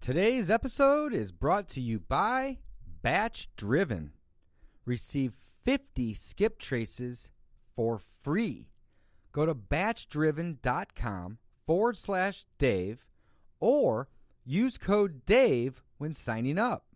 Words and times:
Today's 0.00 0.50
episode 0.50 1.12
is 1.12 1.30
brought 1.30 1.68
to 1.68 1.80
you 1.80 2.00
by 2.00 2.56
Batch 3.02 3.50
Driven. 3.54 4.12
Receive 4.86 5.34
50 5.62 6.14
skip 6.14 6.58
traces 6.58 7.28
for 7.76 7.98
free. 7.98 8.70
Go 9.30 9.44
to 9.44 9.54
batchdriven.com 9.54 11.36
forward 11.66 11.98
slash 11.98 12.46
Dave 12.56 13.04
or 13.60 14.08
use 14.42 14.78
code 14.78 15.26
DAVE 15.26 15.82
when 15.98 16.14
signing 16.14 16.58
up. 16.58 16.86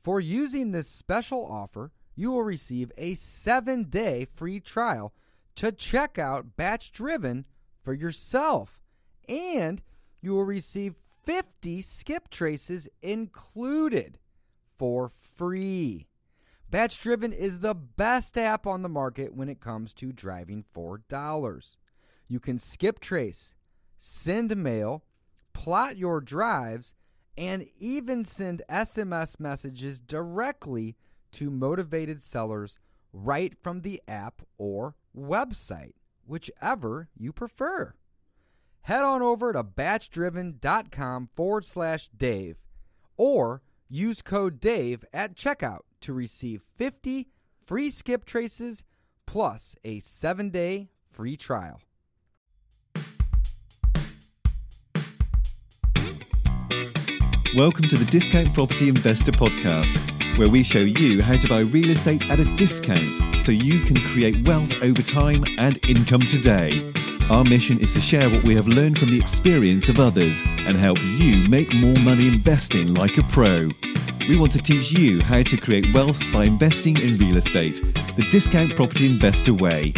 For 0.00 0.18
using 0.18 0.72
this 0.72 0.88
special 0.88 1.46
offer, 1.46 1.92
you 2.16 2.32
will 2.32 2.42
receive 2.42 2.90
a 2.98 3.14
seven 3.14 3.84
day 3.84 4.26
free 4.34 4.58
trial 4.58 5.14
to 5.54 5.70
check 5.70 6.18
out 6.18 6.56
Batch 6.56 6.90
Driven 6.90 7.44
for 7.84 7.94
yourself. 7.94 8.80
And 9.28 9.80
you 10.20 10.32
will 10.32 10.44
receive 10.44 10.96
50 11.24 11.82
skip 11.82 12.28
traces 12.28 12.88
included 13.02 14.18
for 14.76 15.08
free. 15.08 16.06
Batch 16.70 17.00
Driven 17.00 17.32
is 17.32 17.60
the 17.60 17.74
best 17.74 18.36
app 18.36 18.66
on 18.66 18.82
the 18.82 18.88
market 18.88 19.34
when 19.34 19.48
it 19.48 19.60
comes 19.60 19.92
to 19.94 20.12
driving 20.12 20.64
for 20.72 20.98
dollars. 21.08 21.76
You 22.28 22.40
can 22.40 22.58
skip 22.58 23.00
trace, 23.00 23.54
send 23.98 24.54
mail, 24.56 25.04
plot 25.52 25.96
your 25.96 26.20
drives, 26.20 26.94
and 27.36 27.64
even 27.78 28.24
send 28.24 28.62
SMS 28.68 29.38
messages 29.38 30.00
directly 30.00 30.96
to 31.32 31.50
motivated 31.50 32.22
sellers 32.22 32.78
right 33.12 33.54
from 33.62 33.80
the 33.80 34.02
app 34.08 34.42
or 34.58 34.94
website, 35.16 35.94
whichever 36.26 37.08
you 37.16 37.32
prefer. 37.32 37.94
Head 38.84 39.02
on 39.02 39.22
over 39.22 39.54
to 39.54 39.64
batchdriven.com 39.64 41.30
forward 41.32 41.64
slash 41.64 42.10
Dave 42.14 42.58
or 43.16 43.62
use 43.88 44.20
code 44.20 44.60
DAVE 44.60 45.06
at 45.10 45.34
checkout 45.34 45.80
to 46.02 46.12
receive 46.12 46.60
50 46.76 47.28
free 47.64 47.88
skip 47.88 48.26
traces 48.26 48.82
plus 49.24 49.74
a 49.84 50.00
seven 50.00 50.50
day 50.50 50.90
free 51.08 51.34
trial. 51.34 51.80
Welcome 57.56 57.88
to 57.88 57.96
the 57.96 58.06
Discount 58.10 58.52
Property 58.52 58.90
Investor 58.90 59.32
Podcast, 59.32 59.96
where 60.36 60.50
we 60.50 60.62
show 60.62 60.80
you 60.80 61.22
how 61.22 61.38
to 61.38 61.48
buy 61.48 61.60
real 61.60 61.88
estate 61.88 62.28
at 62.28 62.38
a 62.38 62.56
discount 62.56 63.40
so 63.40 63.50
you 63.50 63.80
can 63.80 63.96
create 63.96 64.46
wealth 64.46 64.74
over 64.82 65.00
time 65.00 65.42
and 65.56 65.82
income 65.88 66.20
today. 66.26 66.92
Our 67.30 67.42
mission 67.42 67.80
is 67.80 67.94
to 67.94 68.00
share 68.00 68.28
what 68.28 68.44
we 68.44 68.54
have 68.54 68.68
learned 68.68 68.98
from 68.98 69.10
the 69.10 69.18
experience 69.18 69.88
of 69.88 69.98
others 69.98 70.42
and 70.44 70.76
help 70.76 71.02
you 71.02 71.36
make 71.48 71.72
more 71.74 71.96
money 72.00 72.28
investing 72.28 72.92
like 72.94 73.16
a 73.16 73.22
pro. 73.24 73.70
We 74.28 74.38
want 74.38 74.52
to 74.52 74.58
teach 74.58 74.92
you 74.92 75.22
how 75.22 75.42
to 75.42 75.56
create 75.56 75.92
wealth 75.94 76.20
by 76.32 76.44
investing 76.44 76.98
in 77.00 77.16
real 77.16 77.38
estate, 77.38 77.82
the 78.16 78.26
Discount 78.30 78.76
Property 78.76 79.06
Investor 79.06 79.54
way. 79.54 79.94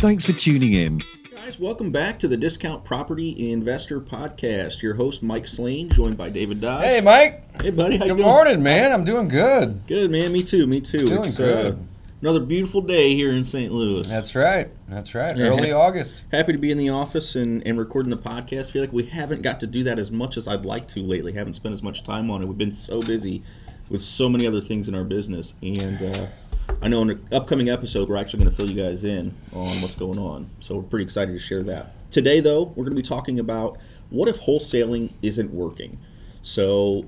Thanks 0.00 0.24
for 0.24 0.32
tuning 0.32 0.74
in. 0.74 1.02
Guys, 1.34 1.58
welcome 1.58 1.90
back 1.90 2.16
to 2.18 2.28
the 2.28 2.36
Discount 2.36 2.84
Property 2.84 3.50
Investor 3.50 4.00
Podcast. 4.00 4.80
Your 4.80 4.94
host 4.94 5.20
Mike 5.22 5.48
Slane, 5.48 5.90
joined 5.90 6.16
by 6.16 6.30
David 6.30 6.60
Dodge. 6.60 6.84
Hey, 6.84 7.00
Mike. 7.00 7.60
Hey, 7.60 7.70
buddy. 7.70 7.96
How 7.96 8.04
you 8.04 8.10
Good 8.12 8.18
doing? 8.18 8.28
morning, 8.28 8.62
man. 8.62 8.92
I'm 8.92 9.02
doing 9.04 9.26
good. 9.26 9.84
Good, 9.88 10.12
man. 10.12 10.32
Me 10.32 10.44
too. 10.44 10.66
Me 10.68 10.80
too. 10.80 10.98
Doing 11.06 11.24
it's 11.24 11.36
good. 11.36 11.74
Uh, 11.74 11.76
another 12.20 12.40
beautiful 12.40 12.80
day 12.80 13.14
here 13.14 13.30
in 13.30 13.44
St. 13.44 13.72
Louis. 13.72 14.06
That's 14.06 14.34
right. 14.34 14.70
That's 14.88 15.14
right. 15.14 15.36
Yeah. 15.36 15.46
Early 15.46 15.72
August. 15.72 16.24
Happy 16.32 16.52
to 16.52 16.58
be 16.58 16.70
in 16.70 16.78
the 16.78 16.88
office 16.88 17.36
and, 17.36 17.64
and 17.66 17.78
recording 17.78 18.10
the 18.10 18.16
podcast. 18.16 18.70
feel 18.70 18.82
like 18.82 18.92
we 18.92 19.04
haven't 19.04 19.42
got 19.42 19.60
to 19.60 19.66
do 19.66 19.82
that 19.84 19.98
as 19.98 20.10
much 20.10 20.36
as 20.36 20.48
I'd 20.48 20.64
like 20.64 20.88
to 20.88 21.00
lately. 21.00 21.32
Haven't 21.32 21.54
spent 21.54 21.72
as 21.72 21.82
much 21.82 22.02
time 22.04 22.30
on 22.30 22.42
it. 22.42 22.46
We've 22.46 22.58
been 22.58 22.72
so 22.72 23.00
busy 23.00 23.42
with 23.88 24.02
so 24.02 24.28
many 24.28 24.46
other 24.46 24.60
things 24.60 24.88
in 24.88 24.94
our 24.94 25.04
business. 25.04 25.54
And 25.62 26.16
uh, 26.16 26.26
I 26.82 26.88
know 26.88 27.02
in 27.02 27.10
an 27.10 27.28
upcoming 27.32 27.68
episode, 27.68 28.08
we're 28.08 28.16
actually 28.16 28.40
going 28.40 28.50
to 28.50 28.56
fill 28.56 28.70
you 28.70 28.82
guys 28.82 29.04
in 29.04 29.34
on 29.52 29.80
what's 29.80 29.94
going 29.94 30.18
on. 30.18 30.50
So 30.60 30.76
we're 30.76 30.82
pretty 30.82 31.04
excited 31.04 31.32
to 31.32 31.38
share 31.38 31.62
that. 31.64 31.94
Today, 32.10 32.40
though, 32.40 32.64
we're 32.64 32.84
going 32.84 32.96
to 32.96 32.96
be 32.96 33.02
talking 33.02 33.38
about 33.38 33.78
what 34.10 34.28
if 34.28 34.40
wholesaling 34.40 35.12
isn't 35.22 35.52
working. 35.52 35.98
So 36.42 37.06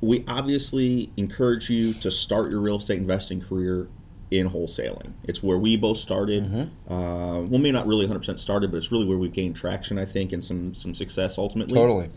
we 0.00 0.24
obviously 0.28 1.10
encourage 1.16 1.70
you 1.70 1.94
to 1.94 2.10
start 2.10 2.50
your 2.50 2.60
real 2.60 2.76
estate 2.76 2.98
investing 2.98 3.40
career 3.40 3.88
in 4.30 4.48
wholesaling. 4.48 5.12
It's 5.24 5.42
where 5.42 5.58
we 5.58 5.76
both 5.76 5.98
started. 5.98 6.44
Uh, 6.52 6.68
well, 6.88 7.58
maybe 7.58 7.72
not 7.72 7.86
really 7.86 8.06
100% 8.06 8.38
started, 8.38 8.70
but 8.70 8.78
it's 8.78 8.90
really 8.90 9.04
where 9.06 9.18
we've 9.18 9.32
gained 9.32 9.56
traction, 9.56 9.98
I 9.98 10.04
think, 10.04 10.32
and 10.32 10.44
some 10.44 10.74
some 10.74 10.94
success 10.94 11.38
ultimately. 11.38 11.74
Totally. 11.74 12.10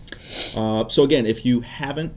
Uh, 0.55 0.87
so 0.87 1.03
again, 1.03 1.25
if 1.25 1.45
you 1.45 1.61
haven't, 1.61 2.13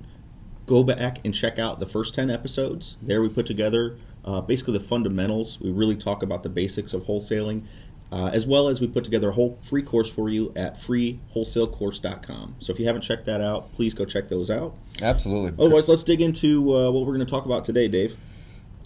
go 0.67 0.83
back 0.83 1.19
and 1.25 1.35
check 1.35 1.59
out 1.59 1.81
the 1.81 1.87
first 1.87 2.15
10 2.15 2.31
episodes. 2.31 2.97
There 3.03 3.21
we 3.21 3.29
put 3.29 3.47
together 3.47 3.97
uh, 4.25 4.41
basically 4.41 4.75
the 4.75 4.85
fundamentals. 4.85 5.59
We 5.61 5.71
really 5.71 5.97
talk 5.97 6.23
about 6.23 6.43
the 6.43 6.49
basics 6.49 6.93
of 6.95 7.03
wholesaling, 7.03 7.65
uh, 8.13 8.31
as 8.33 8.47
well 8.47 8.69
as 8.69 8.81
we 8.81 8.87
put 8.87 9.05
together 9.05 9.31
a 9.31 9.33
whole 9.33 9.59
free 9.63 9.83
course 9.83 10.09
for 10.09 10.29
you 10.29 10.53
at 10.57 10.77
freewholesalecourse.com. 10.77 12.57
So 12.61 12.73
if 12.73 12.79
you 12.79 12.87
haven't 12.87 13.03
checked 13.03 13.27
that 13.27 13.41
out, 13.41 13.73
please 13.73 13.95
go 13.95 14.05
check 14.05 14.29
those 14.29 14.51
out. 14.51 14.77
Absolutely. 15.03 15.53
Otherwise, 15.59 15.89
let's 15.89 16.05
dig 16.05 16.21
into 16.21 16.77
uh, 16.77 16.91
what 16.91 17.07
we're 17.07 17.15
going 17.15 17.27
to 17.27 17.31
talk 17.31 17.47
about 17.47 17.65
today, 17.65 17.89
Dave. 17.89 18.17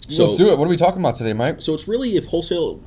Let's 0.09 0.37
do 0.37 0.49
it. 0.51 0.57
What 0.57 0.65
are 0.65 0.69
we 0.69 0.77
talking 0.77 0.99
about 0.99 1.15
today, 1.15 1.33
Mike? 1.33 1.61
So 1.61 1.73
it's 1.73 1.87
really 1.87 2.15
if 2.17 2.25
wholesale 2.27 2.81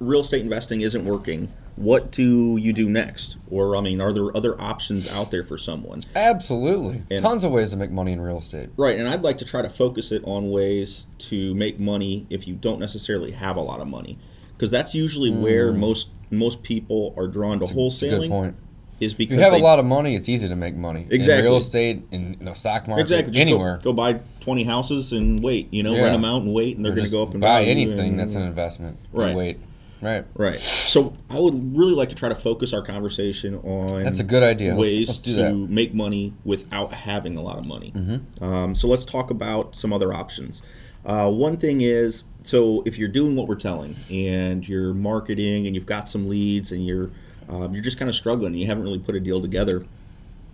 real 0.00 0.20
estate 0.20 0.42
investing 0.42 0.80
isn't 0.80 1.04
working, 1.04 1.52
what 1.76 2.10
do 2.10 2.56
you 2.58 2.72
do 2.72 2.88
next? 2.88 3.36
Or 3.50 3.76
I 3.76 3.80
mean, 3.80 4.00
are 4.00 4.12
there 4.12 4.36
other 4.36 4.60
options 4.60 5.10
out 5.12 5.30
there 5.30 5.44
for 5.44 5.56
someone? 5.56 6.02
Absolutely. 6.14 7.02
And- 7.10 7.22
Tons 7.22 7.44
of 7.44 7.52
ways 7.52 7.70
to 7.70 7.76
make 7.76 7.90
money 7.90 8.12
in 8.12 8.20
real 8.20 8.38
estate. 8.38 8.70
Right, 8.76 8.98
and 8.98 9.08
I'd 9.08 9.22
like 9.22 9.38
to 9.38 9.44
try 9.44 9.62
to 9.62 9.70
focus 9.70 10.12
it 10.12 10.22
on 10.24 10.50
ways 10.50 11.06
to 11.30 11.54
make 11.54 11.78
money 11.80 12.26
if 12.30 12.46
you 12.46 12.54
don't 12.54 12.78
necessarily 12.80 13.30
have 13.30 13.56
a 13.56 13.60
lot 13.62 13.80
of 13.80 13.88
money, 13.88 14.18
because 14.56 14.70
that's 14.70 14.94
usually 14.94 15.30
where 15.30 15.72
most 15.72 16.08
most 16.30 16.62
people 16.62 17.14
are 17.16 17.26
drawn 17.28 17.58
to 17.60 17.66
Mm. 17.66 17.70
A 17.70 17.74
wholesaling. 17.74 18.54
Is 19.02 19.12
If 19.12 19.18
because 19.18 19.36
you 19.36 19.42
have 19.42 19.52
they, 19.52 19.60
a 19.60 19.62
lot 19.62 19.78
of 19.78 19.84
money, 19.84 20.14
it's 20.14 20.28
easy 20.28 20.48
to 20.48 20.56
make 20.56 20.74
money. 20.76 21.06
Exactly. 21.10 21.38
In 21.40 21.44
real 21.44 21.56
estate, 21.56 22.02
in 22.12 22.36
the 22.40 22.54
stock 22.54 22.86
market, 22.86 23.02
exactly 23.02 23.32
just 23.32 23.40
anywhere. 23.40 23.76
Go, 23.76 23.82
go 23.84 23.92
buy 23.92 24.20
twenty 24.40 24.62
houses 24.64 25.12
and 25.12 25.42
wait. 25.42 25.68
You 25.72 25.82
know, 25.82 25.94
Yeah. 25.94 26.02
rent 26.02 26.14
them 26.14 26.24
out 26.24 26.42
and 26.42 26.52
wait, 26.54 26.76
and 26.76 26.84
they're 26.84 26.92
going 26.94 27.04
to 27.06 27.10
go 27.10 27.22
up 27.22 27.32
and 27.32 27.40
buy 27.40 27.64
anything 27.64 28.10
and- 28.12 28.18
that's 28.18 28.34
an 28.34 28.42
investment. 28.42 28.98
and 29.12 29.22
Right. 29.22 29.36
Wait. 29.36 29.58
Right. 30.00 30.24
Right. 30.34 30.58
So 30.58 31.12
I 31.30 31.38
would 31.38 31.76
really 31.76 31.94
like 31.94 32.08
to 32.08 32.16
try 32.16 32.28
to 32.28 32.34
focus 32.34 32.72
our 32.72 32.82
conversation 32.82 33.54
on 33.56 34.02
That's 34.02 34.18
a 34.18 34.24
good 34.24 34.42
idea. 34.42 34.70
Let's- 34.70 34.80
ways 34.80 35.08
let's 35.08 35.20
do 35.20 35.36
to 35.36 35.42
that. 35.42 35.54
make 35.54 35.94
money 35.94 36.32
without 36.44 36.92
having 36.92 37.36
a 37.36 37.42
lot 37.42 37.58
of 37.58 37.66
money. 37.66 37.92
Mm-hmm. 37.94 38.42
Um, 38.44 38.74
so 38.74 38.88
let's 38.88 39.04
talk 39.04 39.30
about 39.30 39.76
some 39.76 39.92
other 39.92 40.12
options. 40.12 40.60
Uh, 41.06 41.30
one 41.30 41.56
thing 41.56 41.80
is, 41.82 42.24
so 42.42 42.82
if 42.86 42.98
you're 42.98 43.08
doing 43.08 43.36
what 43.36 43.46
we're 43.48 43.54
telling 43.54 43.94
and 44.10 44.68
you're 44.68 44.92
marketing 44.94 45.66
and 45.66 45.74
you've 45.76 45.86
got 45.86 46.08
some 46.08 46.28
leads 46.28 46.72
and 46.72 46.84
you're 46.84 47.10
um, 47.52 47.74
you're 47.74 47.82
just 47.82 47.98
kind 47.98 48.08
of 48.08 48.14
struggling 48.14 48.52
and 48.52 48.60
you 48.60 48.66
haven't 48.66 48.82
really 48.82 48.98
put 48.98 49.14
a 49.14 49.20
deal 49.20 49.42
together, 49.42 49.84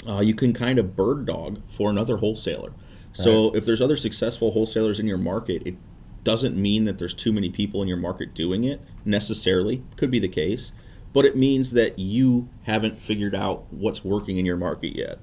uh, 0.09 0.21
you 0.21 0.35
can 0.35 0.53
kind 0.53 0.79
of 0.79 0.97
bird 0.97 1.27
dog 1.27 1.61
for 1.69 1.91
another 1.91 2.17
wholesaler. 2.17 2.73
So 3.13 3.53
if 3.55 3.65
there's 3.65 3.81
other 3.81 3.97
successful 3.97 4.53
wholesalers 4.53 5.01
in 5.01 5.07
your 5.07 5.19
market, 5.19 5.67
it 5.67 5.75
doesn't 6.23 6.57
mean 6.57 6.85
that 6.85 6.99
there's 6.99 7.15
too 7.15 7.33
many 7.33 7.51
people 7.51 7.83
in 7.83 7.89
your 7.89 7.97
market 7.97 8.35
doing 8.35 8.65
it 8.65 8.81
necessarily. 9.05 9.83
Could 9.97 10.11
be 10.11 10.21
the 10.21 10.29
case, 10.29 10.73
but 11.13 11.25
it 11.25 11.37
means 11.37 11.73
that 11.73 11.99
you 11.99 12.49
haven't 12.63 12.99
figured 12.99 13.35
out 13.35 13.65
what's 13.71 14.05
working 14.05 14.39
in 14.39 14.47
your 14.47 14.57
market 14.57 14.95
yet. 14.95 15.19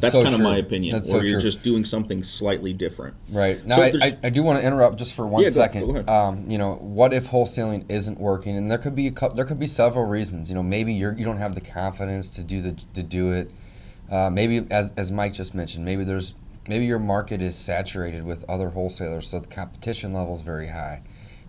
That's, 0.00 0.14
so 0.14 0.22
kind 0.22 0.34
of 0.34 0.40
my 0.40 0.56
opinion. 0.56 0.92
That's 0.92 1.08
or 1.10 1.20
so 1.20 1.20
you're 1.20 1.40
true. 1.40 1.50
just 1.50 1.62
doing 1.62 1.84
something 1.84 2.22
slightly 2.22 2.72
different. 2.72 3.14
Right. 3.28 3.64
Now, 3.66 3.76
So 3.76 3.82
I, 3.82 4.06
I, 4.06 4.18
I 4.24 4.30
do 4.30 4.42
want 4.42 4.58
to 4.60 4.66
interrupt 4.66 4.96
just 4.98 5.14
for 5.14 5.26
one 5.26 5.42
Yeah, 5.42 5.50
second. 5.50 5.86
go 5.86 5.90
ahead. 5.92 6.08
Um, 6.08 6.48
you 6.48 6.58
know, 6.58 6.74
what 6.76 7.12
if 7.12 7.28
wholesaling 7.28 7.84
isn't 7.88 8.18
working? 8.18 8.56
And 8.56 8.70
there 8.70 8.78
could 8.78 8.94
be 8.94 9.08
a 9.08 9.28
there 9.34 9.44
could 9.44 9.58
be 9.58 9.66
several 9.66 10.04
reasons. 10.04 10.48
You 10.48 10.54
know, 10.54 10.62
maybe 10.62 10.92
you're 10.94 11.16
you 11.16 11.24
don't 11.24 11.38
have 11.38 11.54
the 11.54 11.60
confidence 11.60 12.28
to 12.30 12.42
do 12.42 12.60
the 12.62 12.76
to 12.94 13.02
do 13.02 13.30
it. 13.32 13.50
Uh, 14.10 14.30
maybe 14.30 14.66
as 14.70 14.92
as 14.96 15.10
Mike 15.10 15.32
just 15.32 15.54
mentioned, 15.54 15.84
maybe 15.84 16.04
there's 16.04 16.34
maybe 16.68 16.84
your 16.84 16.98
market 16.98 17.40
is 17.42 17.56
saturated 17.56 18.24
with 18.24 18.44
other 18.48 18.70
wholesalers, 18.70 19.28
so 19.28 19.40
the 19.40 19.48
competition 19.48 20.12
level 20.12 20.34
is 20.34 20.40
very 20.42 20.68
high. 20.68 21.02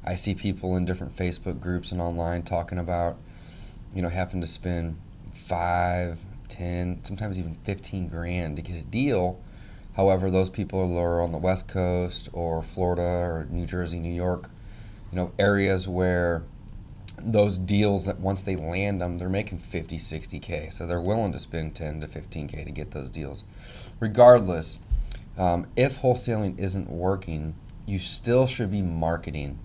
I 0.06 0.16
see 0.16 0.34
people 0.36 0.76
in 0.76 0.86
different 0.86 1.16
Facebook 1.16 1.62
groups 1.62 1.92
and 1.92 2.02
online 2.02 2.44
talking 2.44 2.78
about, 2.78 3.16
you 3.96 4.02
know, 4.02 4.10
having 4.10 4.42
to 4.42 4.48
spend 4.48 4.98
five, 5.34 6.20
ten, 6.54 7.04
sometimes 7.04 7.40
even 7.40 7.56
fifteen 7.64 8.08
grand 8.08 8.58
to 8.58 8.62
get 8.62 8.76
a 8.76 8.84
deal. 8.84 9.40
However, 9.96 10.32
those 10.32 10.50
people 10.50 10.80
are 10.80 10.86
lower 10.86 11.22
on 11.22 11.32
the 11.32 11.38
West 11.38 11.68
Coast 11.68 12.30
or 12.34 12.64
Florida 12.64 13.02
or 13.02 13.48
New 13.50 13.66
Jersey, 13.66 14.00
New 14.00 14.14
York, 14.14 14.50
you 15.12 15.18
know, 15.18 15.32
areas 15.38 15.88
where 15.88 16.44
those 17.20 17.58
deals 17.58 18.06
that 18.06 18.20
once 18.20 18.42
they 18.42 18.56
land 18.56 19.02
them, 19.02 19.18
they're 19.18 19.30
making 19.30 19.60
50, 19.60 19.98
60K. 19.98 20.74
So 20.74 20.88
they're 20.88 21.00
willing 21.00 21.32
to 21.34 21.40
spend 21.40 21.76
10 21.76 22.02
to 22.02 22.08
15K 22.08 22.66
to 22.66 22.72
get 22.72 22.92
those 22.92 23.10
deals. 23.10 23.44
Regardless, 24.00 24.80
um, 25.38 25.68
if 25.76 26.00
wholesaling 26.00 26.58
isn't 26.60 26.90
working, 26.90 27.56
you 27.86 28.00
still 28.00 28.48
should 28.48 28.72
be 28.72 28.82
marketing. 28.82 29.60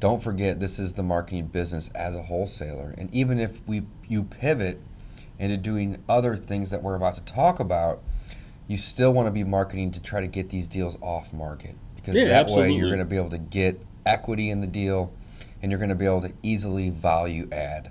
Don't 0.00 0.22
forget, 0.22 0.60
this 0.60 0.78
is 0.78 0.92
the 0.92 1.02
marketing 1.02 1.46
business 1.46 1.88
as 1.94 2.14
a 2.14 2.22
wholesaler. 2.22 2.94
And 2.98 3.12
even 3.14 3.38
if 3.38 3.66
we 3.66 3.84
you 4.06 4.24
pivot 4.24 4.80
into 5.38 5.56
doing 5.56 6.02
other 6.08 6.36
things 6.36 6.70
that 6.70 6.82
we're 6.82 6.94
about 6.94 7.14
to 7.14 7.22
talk 7.24 7.60
about, 7.60 8.02
you 8.68 8.76
still 8.76 9.12
want 9.12 9.26
to 9.26 9.30
be 9.30 9.44
marketing 9.44 9.92
to 9.92 10.00
try 10.00 10.20
to 10.20 10.26
get 10.26 10.50
these 10.50 10.66
deals 10.66 10.96
off 11.00 11.32
market 11.32 11.74
because 11.94 12.16
Yeah, 12.16 12.26
that 12.28 12.48
way 12.48 12.70
you're 12.72 12.88
going 12.88 12.98
to 12.98 13.04
be 13.04 13.16
able 13.16 13.30
to 13.30 13.38
get 13.38 13.80
equity 14.04 14.50
in 14.50 14.60
the 14.60 14.66
deal 14.66 15.12
and 15.62 15.70
you're 15.70 15.78
going 15.78 15.88
to 15.88 15.94
be 15.94 16.06
able 16.06 16.22
to 16.22 16.32
easily 16.42 16.90
value 16.90 17.48
add 17.52 17.90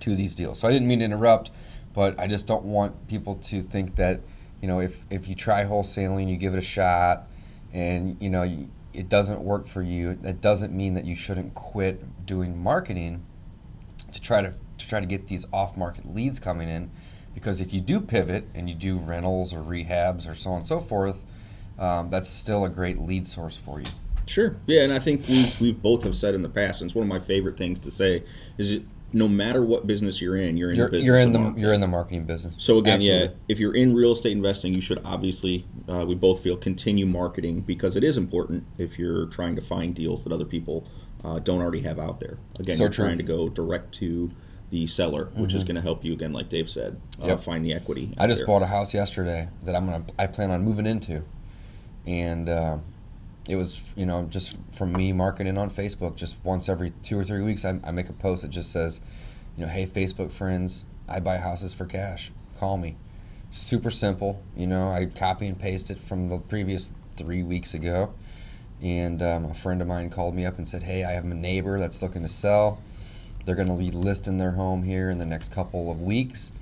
to 0.00 0.14
these 0.14 0.34
deals. 0.34 0.58
So 0.58 0.68
I 0.68 0.72
didn't 0.72 0.88
mean 0.88 1.00
to 1.00 1.04
interrupt, 1.04 1.50
but 1.94 2.18
I 2.18 2.26
just 2.26 2.46
don't 2.46 2.64
want 2.64 3.08
people 3.08 3.36
to 3.36 3.62
think 3.62 3.96
that 3.96 4.20
you 4.60 4.68
know 4.68 4.80
if 4.80 5.04
if 5.10 5.28
you 5.28 5.34
try 5.34 5.64
wholesaling, 5.64 6.28
you 6.28 6.36
give 6.36 6.54
it 6.54 6.58
a 6.58 6.62
shot, 6.62 7.28
and 7.72 8.16
you 8.20 8.30
know 8.30 8.42
you, 8.42 8.68
it 8.92 9.08
doesn't 9.08 9.40
work 9.40 9.66
for 9.66 9.82
you. 9.82 10.14
That 10.14 10.40
doesn't 10.40 10.72
mean 10.72 10.94
that 10.94 11.04
you 11.04 11.14
shouldn't 11.14 11.54
quit 11.54 12.26
doing 12.26 12.60
marketing 12.60 13.24
to 14.12 14.20
try 14.20 14.40
to 14.42 14.54
to 14.78 14.88
try 14.88 15.00
to 15.00 15.06
get 15.06 15.28
these 15.28 15.46
off 15.52 15.76
market 15.76 16.12
leads 16.14 16.38
coming 16.38 16.68
in, 16.68 16.90
because 17.34 17.60
if 17.60 17.72
you 17.72 17.80
do 17.80 18.00
pivot 18.00 18.44
and 18.54 18.68
you 18.68 18.74
do 18.74 18.96
rentals 18.98 19.52
or 19.52 19.58
rehabs 19.60 20.28
or 20.30 20.34
so 20.34 20.50
on 20.50 20.58
and 20.58 20.66
so 20.66 20.80
forth, 20.80 21.22
um, 21.78 22.10
that's 22.10 22.28
still 22.28 22.64
a 22.64 22.68
great 22.68 22.98
lead 22.98 23.26
source 23.26 23.56
for 23.56 23.80
you. 23.80 23.86
Sure. 24.26 24.56
Yeah, 24.66 24.82
and 24.82 24.92
I 24.92 24.98
think 24.98 25.26
we 25.28 25.50
we 25.60 25.72
both 25.72 26.02
have 26.04 26.16
said 26.16 26.34
in 26.34 26.42
the 26.42 26.48
past, 26.48 26.80
and 26.82 26.90
it's 26.90 26.94
one 26.94 27.04
of 27.04 27.08
my 27.08 27.18
favorite 27.20 27.56
things 27.56 27.80
to 27.80 27.90
say, 27.90 28.24
is 28.58 28.72
that 28.72 28.82
no 29.10 29.26
matter 29.26 29.64
what 29.64 29.86
business 29.86 30.20
you're 30.20 30.36
in, 30.36 30.58
you're 30.58 30.68
in 30.68 30.76
You're, 30.76 30.86
the 30.88 30.90
business. 30.98 31.06
you're 31.06 31.16
in 31.16 31.32
the 31.32 31.38
marketing. 31.38 31.62
you're 31.62 31.72
in 31.72 31.80
the 31.80 31.86
marketing 31.86 32.24
business. 32.24 32.54
So 32.58 32.76
again, 32.76 33.00
yeah, 33.00 33.28
if 33.48 33.58
you're 33.58 33.74
in 33.74 33.94
real 33.94 34.12
estate 34.12 34.32
investing, 34.32 34.74
you 34.74 34.82
should 34.82 35.00
obviously, 35.02 35.64
uh, 35.88 36.04
we 36.06 36.14
both 36.14 36.42
feel, 36.42 36.58
continue 36.58 37.06
marketing 37.06 37.62
because 37.62 37.96
it 37.96 38.04
is 38.04 38.18
important 38.18 38.64
if 38.76 38.98
you're 38.98 39.24
trying 39.26 39.56
to 39.56 39.62
find 39.62 39.94
deals 39.94 40.24
that 40.24 40.32
other 40.32 40.44
people 40.44 40.86
uh, 41.24 41.38
don't 41.38 41.62
already 41.62 41.80
have 41.80 41.98
out 41.98 42.20
there. 42.20 42.36
Again, 42.60 42.76
So 42.76 42.82
you're 42.84 42.92
true. 42.92 43.04
trying 43.06 43.16
to 43.16 43.24
go 43.24 43.48
direct 43.48 43.94
to 43.94 44.30
the 44.70 44.86
seller, 44.86 45.26
which 45.34 45.54
is 45.54 45.64
going 45.64 45.76
to 45.76 45.80
help 45.80 46.04
you 46.04 46.12
again, 46.12 46.32
like 46.32 46.48
Dave 46.48 46.68
said, 46.68 47.00
uh, 47.18 47.20
Mm-hmm. 47.22 47.28
Yep. 47.28 47.40
find 47.40 47.64
the 47.64 47.72
equity. 47.72 48.14
I 48.18 48.26
just 48.26 48.40
there. 48.40 48.46
bought 48.46 48.62
a 48.62 48.66
house 48.66 48.92
yesterday 48.92 49.48
that 49.64 49.74
I'm 49.74 49.86
gonna 49.86 50.04
I 50.18 50.26
plan 50.26 50.50
on 50.50 50.62
moving 50.62 50.86
into, 50.86 51.22
and 52.06 52.48
uh, 52.48 52.78
it 53.48 53.56
was 53.56 53.80
you 53.96 54.06
know 54.06 54.24
just 54.30 54.56
from 54.72 54.92
me 54.92 55.12
marketing 55.12 55.56
on 55.58 55.70
Facebook. 55.70 56.16
Just 56.16 56.36
once 56.44 56.68
every 56.68 56.90
two 57.02 57.18
or 57.18 57.24
three 57.24 57.42
weeks, 57.42 57.64
I, 57.64 57.80
I 57.84 57.90
make 57.92 58.08
a 58.08 58.12
post 58.12 58.42
that 58.42 58.48
just 58.48 58.70
says, 58.72 59.00
you 59.56 59.64
know, 59.64 59.70
hey 59.70 59.86
Facebook 59.86 60.32
friends, 60.32 60.84
I 61.08 61.20
buy 61.20 61.38
houses 61.38 61.72
for 61.72 61.86
cash. 61.86 62.30
Call 62.58 62.76
me. 62.76 62.96
Super 63.50 63.90
simple. 63.90 64.42
You 64.56 64.66
know, 64.66 64.90
I 64.90 65.06
copy 65.06 65.46
and 65.46 65.58
paste 65.58 65.90
it 65.90 65.98
from 65.98 66.28
the 66.28 66.38
previous 66.38 66.92
three 67.16 67.42
weeks 67.42 67.72
ago, 67.72 68.12
and 68.82 69.22
um, 69.22 69.44
a 69.46 69.54
friend 69.54 69.80
of 69.80 69.88
mine 69.88 70.10
called 70.10 70.34
me 70.34 70.44
up 70.44 70.58
and 70.58 70.68
said, 70.68 70.82
hey, 70.82 71.04
I 71.04 71.12
have 71.12 71.24
a 71.24 71.28
neighbor 71.34 71.78
that's 71.80 72.02
looking 72.02 72.22
to 72.22 72.28
sell. 72.28 72.80
They're 73.48 73.56
going 73.56 73.68
to 73.68 73.74
be 73.76 73.90
listing 73.90 74.36
their 74.36 74.50
home 74.50 74.82
here 74.82 75.08
in 75.08 75.16
the 75.16 75.24
next 75.24 75.52
couple 75.52 75.90
of 75.90 76.02
weeks. 76.02 76.52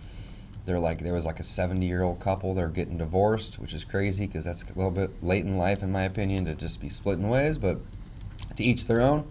They're 0.67 0.79
like 0.79 1.01
there 1.01 1.15
was 1.15 1.27
like 1.27 1.41
a 1.41 1.43
70 1.43 1.85
year 1.85 2.05
old 2.05 2.21
couple 2.21 2.55
they're 2.55 2.69
getting 2.69 2.97
divorced 2.97 3.59
which 3.59 3.75
is 3.75 3.83
crazy 3.83 4.29
because 4.29 4.45
that's 4.45 4.63
a 4.63 4.67
little 4.69 4.93
bit 4.93 5.21
late 5.21 5.45
in 5.45 5.59
life 5.59 5.83
in 5.83 5.91
my 5.91 6.03
opinion 6.03 6.45
to 6.45 6.55
just 6.55 6.81
be 6.81 6.89
splitting 6.89 7.29
ways 7.29 7.59
but 7.59 7.81
to 8.55 8.63
each 8.63 8.87
their 8.87 9.01
own. 9.01 9.29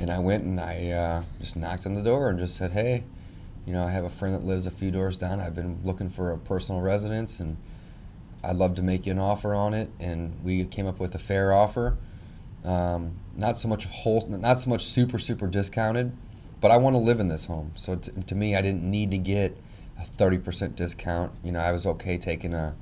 And 0.00 0.10
i 0.10 0.18
went 0.18 0.44
and 0.44 0.60
i 0.60 0.90
uh, 0.90 1.22
just 1.40 1.56
knocked 1.56 1.86
on 1.86 1.94
the 1.94 2.02
door 2.02 2.28
and 2.28 2.38
just 2.38 2.58
said 2.58 2.72
hey 2.72 3.04
you 3.64 3.72
know 3.72 3.84
i 3.84 3.90
have 3.90 4.04
a 4.04 4.10
friend 4.10 4.34
that 4.34 4.44
lives 4.44 4.66
a 4.66 4.70
few 4.70 4.90
doors 4.90 5.16
down. 5.16 5.40
I've 5.40 5.54
been 5.54 5.80
looking 5.82 6.10
for 6.10 6.30
a 6.30 6.36
personal 6.36 6.82
residence 6.82 7.40
and 7.40 7.56
i'd 8.44 8.56
love 8.56 8.74
to 8.74 8.82
make 8.82 9.06
you 9.06 9.12
an 9.12 9.18
offer 9.18 9.54
on 9.54 9.72
it. 9.72 9.88
And 9.98 10.44
we 10.44 10.66
came 10.66 10.86
up 10.86 11.00
with 11.00 11.14
a 11.14 11.18
fair 11.18 11.54
offer. 11.54 11.96
Um, 12.66 13.12
not 13.34 13.56
so 13.56 13.66
much 13.66 13.86
whole 13.86 14.26
not 14.28 14.60
so 14.60 14.68
much 14.68 14.84
super 14.84 15.18
super 15.18 15.46
discounted 15.46 16.12
but 16.62 16.70
i 16.70 16.76
want 16.78 16.94
to 16.94 16.98
live 16.98 17.20
in 17.20 17.28
this 17.28 17.44
home 17.44 17.72
so 17.74 17.96
t- 17.96 18.10
to 18.26 18.34
me 18.34 18.56
i 18.56 18.62
didn't 18.62 18.82
need 18.82 19.10
to 19.10 19.18
get 19.18 19.54
a 20.00 20.04
30% 20.04 20.74
discount 20.74 21.30
you 21.44 21.52
know 21.52 21.60
i 21.60 21.70
was 21.70 21.84
okay 21.84 22.16
taking 22.16 22.54
a 22.54 22.74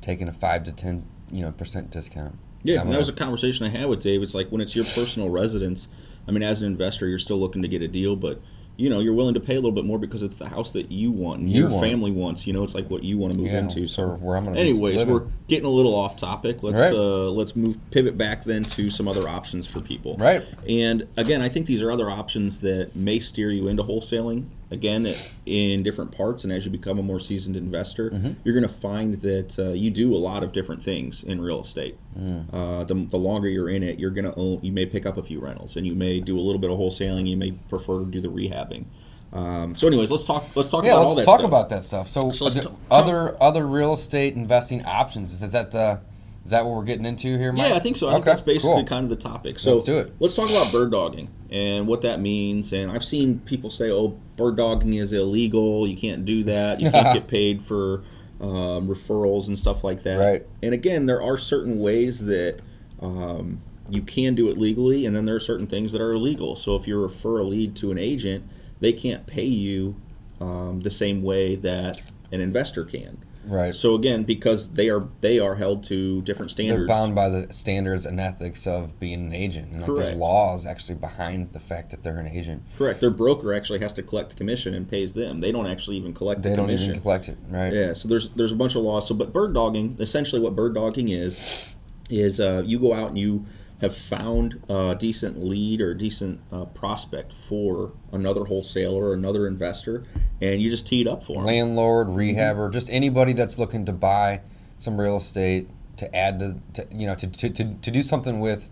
taking 0.00 0.26
a 0.26 0.32
5 0.32 0.64
to 0.64 0.72
10 0.72 1.06
you 1.30 1.42
know 1.42 1.52
percent 1.52 1.90
discount 1.90 2.36
Yeah, 2.64 2.80
and 2.80 2.92
that 2.92 2.98
was 2.98 3.08
a 3.08 3.12
conversation 3.12 3.64
I 3.66 3.68
had 3.68 3.86
with 3.88 4.02
Dave. 4.02 4.22
It's 4.22 4.34
like 4.34 4.48
when 4.50 4.60
it's 4.60 4.74
your 4.74 4.84
personal 4.84 5.28
residence. 5.28 5.86
I 6.26 6.32
mean, 6.32 6.42
as 6.42 6.60
an 6.60 6.66
investor, 6.66 7.06
you're 7.06 7.18
still 7.20 7.38
looking 7.38 7.62
to 7.62 7.68
get 7.68 7.80
a 7.82 7.86
deal, 7.88 8.16
but 8.16 8.40
you 8.76 8.90
know, 8.90 9.00
you're 9.00 9.14
willing 9.14 9.34
to 9.34 9.40
pay 9.40 9.54
a 9.54 9.56
little 9.56 9.72
bit 9.72 9.84
more 9.84 9.98
because 9.98 10.22
it's 10.22 10.36
the 10.36 10.48
house 10.48 10.70
that 10.72 10.90
you 10.92 11.10
want, 11.10 11.40
and 11.40 11.50
You 11.50 11.62
your 11.62 11.70
want. 11.70 11.86
family 11.86 12.10
wants. 12.10 12.46
You 12.46 12.52
know, 12.52 12.62
it's 12.62 12.74
like 12.74 12.90
what 12.90 13.02
you 13.02 13.16
want 13.16 13.32
to 13.32 13.38
move 13.38 13.46
Yeah, 13.48 13.60
into. 13.60 13.86
so 13.86 14.08
where 14.20 14.36
I'm 14.36 14.48
anyways, 14.48 15.06
we're 15.06 15.24
getting 15.48 15.64
a 15.64 15.70
little 15.70 15.94
off 15.94 16.16
topic. 16.18 16.62
Let's 16.62 16.78
Right. 16.78 16.92
uh, 16.92 17.30
let's 17.30 17.56
move 17.56 17.78
pivot 17.90 18.18
back 18.18 18.44
then 18.44 18.62
to 18.64 18.90
some 18.90 19.08
other 19.08 19.28
options 19.28 19.70
for 19.70 19.80
people. 19.80 20.16
Right. 20.18 20.42
And 20.68 21.06
again, 21.16 21.40
I 21.40 21.48
think 21.48 21.66
these 21.66 21.80
are 21.82 21.90
other 21.90 22.10
options 22.10 22.58
that 22.58 22.94
may 22.94 23.18
steer 23.18 23.50
you 23.50 23.68
into 23.68 23.82
wholesaling. 23.82 24.44
Again, 24.68 25.14
in 25.46 25.84
different 25.84 26.10
parts, 26.10 26.42
and 26.42 26.52
as 26.52 26.64
you 26.64 26.72
become 26.72 26.98
a 26.98 27.02
more 27.02 27.20
seasoned 27.20 27.56
investor, 27.56 28.10
Mm-hmm. 28.10 28.32
you're 28.42 28.54
going 28.58 28.66
to 28.68 28.80
find 28.80 29.14
that 29.22 29.56
uh, 29.60 29.68
you 29.70 29.90
do 29.90 30.12
a 30.12 30.18
lot 30.18 30.42
of 30.42 30.50
different 30.52 30.82
things 30.82 31.22
in 31.22 31.40
real 31.40 31.60
estate. 31.60 31.96
Mm. 32.18 32.46
Uh, 32.52 32.82
the, 32.82 32.94
the 32.94 33.16
longer 33.16 33.48
you're 33.48 33.68
in 33.68 33.84
it, 33.84 34.00
you're 34.00 34.10
going 34.10 34.24
to 34.24 34.34
own. 34.34 34.58
You 34.62 34.72
may 34.72 34.84
pick 34.84 35.06
up 35.06 35.18
a 35.18 35.22
few 35.22 35.38
rentals, 35.38 35.76
and 35.76 35.86
you 35.86 35.94
may 35.94 36.18
do 36.20 36.36
a 36.36 36.40
little 36.42 36.58
bit 36.60 36.70
of 36.70 36.78
wholesaling. 36.78 37.28
You 37.28 37.36
may 37.36 37.52
prefer 37.52 38.00
to 38.00 38.06
do 38.06 38.20
the 38.20 38.26
rehabbing. 38.28 38.86
Um, 39.32 39.76
so, 39.76 39.86
anyways, 39.86 40.10
let's 40.10 40.24
talk. 40.24 40.44
Let's 40.56 40.68
talk 40.68 40.84
yeah 40.84 40.92
about 40.94 41.02
let's 41.02 41.14
that 41.16 41.24
talk 41.26 41.38
stuff. 41.40 41.48
about 41.48 41.68
that 41.68 41.84
stuff 41.84 42.08
so, 42.08 42.32
So 42.32 42.44
let's 42.46 42.56
are 42.56 42.60
there 42.60 42.62
talk- 42.70 42.78
other 42.90 43.42
other 43.42 43.66
real 43.66 43.92
estate 43.94 44.34
investing 44.34 44.84
options 44.84 45.32
is 45.32 45.52
that 45.52 45.70
the 45.72 46.00
is 46.46 46.50
that 46.50 46.64
what 46.64 46.76
we're 46.76 46.84
getting 46.84 47.06
into 47.06 47.36
here 47.36 47.50
Mike? 47.50 47.70
Yeah, 47.70 47.74
I 47.74 47.80
think 47.80 47.96
so. 47.96 48.08
I 48.08 48.12
think 48.12 48.24
that's 48.24 48.40
basically 48.40 48.76
cool. 48.76 48.84
kind 48.84 49.02
of 49.02 49.10
the 49.10 49.16
topic. 49.16 49.58
So 49.58 49.72
Let's 49.72 49.82
do 49.82 49.98
it. 49.98 50.14
Let's 50.20 50.36
talk 50.36 50.48
about 50.48 50.70
bird 50.70 50.92
dogging 50.92 51.28
and 51.50 51.88
what 51.88 52.02
that 52.02 52.20
means. 52.20 52.72
And 52.72 52.88
I've 52.88 53.04
seen 53.04 53.40
people 53.40 53.68
say, 53.68 53.90
"Oh, 53.90 54.16
bird 54.38 54.56
dogging 54.56 54.94
is 54.94 55.12
illegal. 55.12 55.88
You 55.88 55.96
can't 55.96 56.24
do 56.24 56.44
that. 56.44 56.80
You 56.80 56.92
can't 56.92 57.12
get 57.18 57.26
paid 57.26 57.62
for 57.64 58.04
um, 58.40 58.86
referrals 58.86 59.48
and 59.48 59.58
stuff 59.58 59.82
like 59.82 60.04
that." 60.04 60.18
Right. 60.20 60.46
And 60.62 60.72
again, 60.72 61.06
there 61.06 61.20
are 61.20 61.36
certain 61.36 61.80
ways 61.80 62.24
that 62.26 62.60
um, 63.00 63.60
you 63.90 64.02
can 64.02 64.36
do 64.36 64.48
it 64.48 64.56
legally, 64.56 65.04
and 65.04 65.16
then 65.16 65.24
there 65.24 65.34
are 65.34 65.40
certain 65.40 65.66
things 65.66 65.90
that 65.90 66.00
are 66.00 66.12
illegal. 66.12 66.54
So 66.54 66.76
if 66.76 66.86
you 66.86 66.96
refer 66.96 67.40
a 67.40 67.42
lead 67.42 67.74
to 67.76 67.90
an 67.90 67.98
agent, 67.98 68.48
they 68.78 68.92
can't 68.92 69.26
pay 69.26 69.46
you 69.46 69.96
um, 70.40 70.82
the 70.82 70.92
same 70.92 71.24
way 71.24 71.56
that 71.56 72.00
an 72.30 72.40
investor 72.40 72.84
can. 72.84 73.18
Right 73.46 73.74
So 73.74 73.94
again, 73.94 74.24
because 74.24 74.70
they 74.70 74.88
are 74.90 75.06
they 75.20 75.38
are 75.38 75.54
held 75.54 75.84
to 75.84 76.20
different 76.22 76.50
standards. 76.50 76.80
they're 76.80 76.86
bound 76.86 77.14
by 77.14 77.28
the 77.28 77.52
standards 77.52 78.04
and 78.06 78.20
ethics 78.20 78.66
of 78.66 78.98
being 79.00 79.26
an 79.26 79.32
agent 79.32 79.70
and 79.72 79.80
like 79.80 79.94
there's 79.94 80.14
laws 80.14 80.66
actually 80.66 80.96
behind 80.96 81.52
the 81.52 81.60
fact 81.60 81.90
that 81.90 82.02
they're 82.02 82.18
an 82.18 82.26
agent 82.28 82.62
Correct. 82.76 83.00
Their 83.00 83.10
broker 83.10 83.54
actually 83.54 83.78
has 83.80 83.92
to 83.94 84.02
collect 84.02 84.30
the 84.30 84.36
commission 84.36 84.74
and 84.74 84.88
pays 84.88 85.14
them. 85.14 85.40
They 85.40 85.52
don't 85.52 85.66
actually 85.66 85.96
even 85.96 86.12
collect 86.12 86.42
they 86.42 86.50
the 86.50 86.56
don't 86.56 86.66
commission. 86.66 86.90
even 86.90 87.00
collect 87.00 87.28
it 87.28 87.38
right 87.48 87.72
Yeah. 87.72 87.94
So 87.94 88.08
there's 88.08 88.28
there's 88.30 88.52
a 88.52 88.56
bunch 88.56 88.74
of 88.74 88.82
laws. 88.82 89.06
So 89.08 89.14
but 89.14 89.32
bird 89.32 89.54
dogging, 89.54 89.96
essentially, 90.00 90.40
what 90.40 90.54
bird 90.56 90.74
dogging 90.74 91.08
is, 91.08 91.74
is 92.10 92.40
uh, 92.40 92.62
you 92.66 92.78
go 92.78 92.92
out 92.92 93.08
and 93.08 93.18
you 93.18 93.46
have 93.80 93.96
found 93.96 94.62
a 94.68 94.96
decent 94.98 95.42
lead 95.42 95.80
or 95.80 95.92
decent 95.94 96.40
uh, 96.50 96.64
prospect 96.66 97.32
for 97.32 97.92
another 98.12 98.44
wholesaler 98.44 99.04
or 99.04 99.14
another 99.14 99.46
investor, 99.46 100.04
and 100.40 100.62
you 100.62 100.70
just 100.70 100.86
tee 100.86 101.02
it 101.02 101.06
up 101.06 101.22
for 101.22 101.36
them. 101.36 101.44
landlord, 101.44 102.08
Mm-hmm. 102.08 102.72
just 102.72 102.88
anybody 102.90 103.32
that's 103.32 103.58
looking 103.58 103.84
to 103.86 103.92
buy 103.92 104.40
some 104.78 104.98
real 104.98 105.16
estate 105.18 105.68
to 105.98 106.14
add 106.14 106.38
to, 106.38 106.56
to 106.74 106.86
you 106.90 107.06
know 107.06 107.14
to, 107.14 107.26
to, 107.26 107.50
to, 107.50 107.74
to 107.74 107.90
do 107.90 108.02
something 108.02 108.40
with 108.40 108.68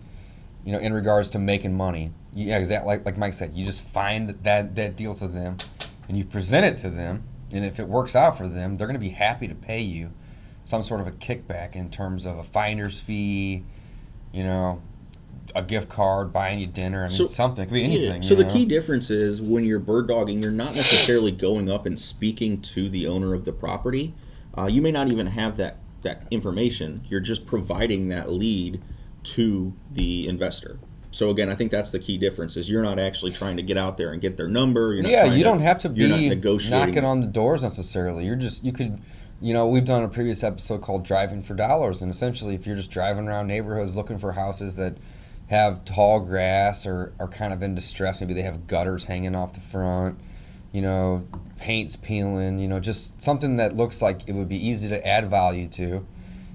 you 0.65 0.73
know 0.73 0.79
in 0.79 0.93
regards 0.93 1.29
to 1.31 1.39
making 1.39 1.75
money. 1.77 2.11
Yeah, 2.33 2.59
exactly 2.59 2.89
like 2.97 3.05
like 3.05 3.19
Mike 3.19 3.35
said, 3.35 3.55
you 3.55 3.65
just 3.67 3.83
find 3.83 4.31
that 4.45 4.75
that 4.75 4.97
deal 4.97 5.15
to 5.15 5.29
them 5.29 5.59
and 6.09 6.17
you 6.19 6.25
present 6.25 6.65
it 6.67 6.77
to 6.79 6.91
them, 6.91 7.23
and 7.53 7.65
if 7.65 7.79
it 7.79 7.89
works 7.89 8.17
out 8.17 8.37
for 8.39 8.49
them, 8.49 8.75
they're 8.75 8.87
going 8.87 8.95
to 8.95 9.01
be 9.01 9.11
happy 9.11 9.49
to 9.49 9.55
pay 9.55 9.81
you 9.81 10.11
some 10.65 10.83
sort 10.83 11.01
of 11.01 11.07
a 11.07 11.13
kickback 11.13 11.75
in 11.77 11.91
terms 11.91 12.25
of 12.25 12.39
a 12.39 12.43
finder's 12.43 12.99
fee, 12.99 13.63
you 14.33 14.43
know, 14.43 14.81
a 15.55 15.63
gift 15.63 15.89
card, 15.89 16.33
buying 16.33 16.59
you 16.59 16.67
dinner. 16.67 17.05
I 17.05 17.09
mean, 17.09 17.17
So- 17.17 17.27
something. 17.27 17.63
It 17.63 17.67
could 17.67 17.75
be 17.75 17.85
anything. 17.85 18.23
So 18.23 18.31
you 18.31 18.37
the 18.37 18.45
know? 18.45 18.53
key 18.53 18.65
difference 18.65 19.11
is 19.11 19.41
when 19.41 19.65
you're 19.65 19.79
bird 19.79 20.09
dogging, 20.09 20.43
you're 20.43 20.53
not 20.53 20.75
necessarily 20.75 21.33
going 21.33 21.71
up 21.71 21.87
and 21.87 21.99
speaking 21.99 22.61
to 22.63 22.89
the 22.89 23.07
owner 23.07 23.35
of 23.35 23.45
the 23.45 23.53
property. 23.53 24.15
Uh, 24.57 24.67
you 24.67 24.81
may 24.83 24.93
not 24.93 25.09
even 25.09 25.27
have 25.27 25.57
that 25.57 25.79
that 26.03 26.27
information. 26.31 27.01
You're 27.09 27.21
just 27.21 27.47
providing 27.47 28.09
that 28.09 28.31
lead 28.31 28.83
to 29.23 29.73
the 29.91 30.29
investor. 30.29 30.79
So 31.11 31.31
again, 31.31 31.49
I 31.49 31.55
think 31.55 31.71
that's 31.71 31.93
the 31.93 31.99
key 31.99 32.19
difference 32.19 32.57
is 32.57 32.69
you're 32.69 32.83
not 32.83 32.99
actually 32.99 33.31
trying 33.31 33.57
to 33.57 33.63
get 33.63 33.79
out 33.79 33.97
there 33.97 34.13
and 34.13 34.21
get 34.21 34.37
their 34.37 34.49
number. 34.49 34.95
Yeah, 34.95 35.33
you 35.33 35.45
don't 35.45 35.61
have 35.61 35.79
to 35.81 35.89
be 35.89 36.09
knocking 36.69 37.05
on 37.05 37.21
the 37.21 37.27
doors 37.27 37.63
necessarily. 37.63 38.27
You're 38.27 38.37
just 38.37 38.65
you 38.65 38.73
could, 38.73 38.99
you 39.41 39.55
know, 39.55 39.69
we've 39.69 39.85
done 39.85 40.03
a 40.03 40.09
previous 40.09 40.43
episode 40.43 40.83
called 40.83 41.05
"Driving 41.05 41.41
for 41.41 41.55
Dollars," 41.55 42.03
and 42.03 42.11
essentially, 42.11 42.55
if 42.55 42.67
you're 42.67 42.77
just 42.77 42.91
driving 42.91 43.29
around 43.29 43.47
neighborhoods 43.47 43.97
looking 43.97 44.19
for 44.19 44.33
houses 44.33 44.75
that 44.75 44.97
have 45.49 45.85
tall 45.85 46.21
grass 46.21 46.87
or 46.87 47.13
are 47.21 47.29
kind 47.29 47.53
of 47.53 47.63
in 47.63 47.75
distress, 47.75 48.21
maybe 48.21 48.35
they 48.35 48.43
have 48.43 48.67
gutters 48.67 49.05
hanging 49.05 49.35
off 49.35 49.53
the 49.53 49.61
front, 49.61 50.19
you 50.73 50.81
know, 50.83 51.27
paint's 51.59 51.97
peeling, 51.97 52.59
you 52.59 52.67
know, 52.69 52.81
just 52.81 53.21
something 53.23 53.57
that 53.57 53.77
looks 53.77 54.01
like 54.01 54.23
it 54.27 54.33
would 54.33 54.49
be 54.49 54.69
easy 54.69 54.89
to 54.89 55.07
add 55.07 55.29
value 55.31 55.69
to. 55.69 56.07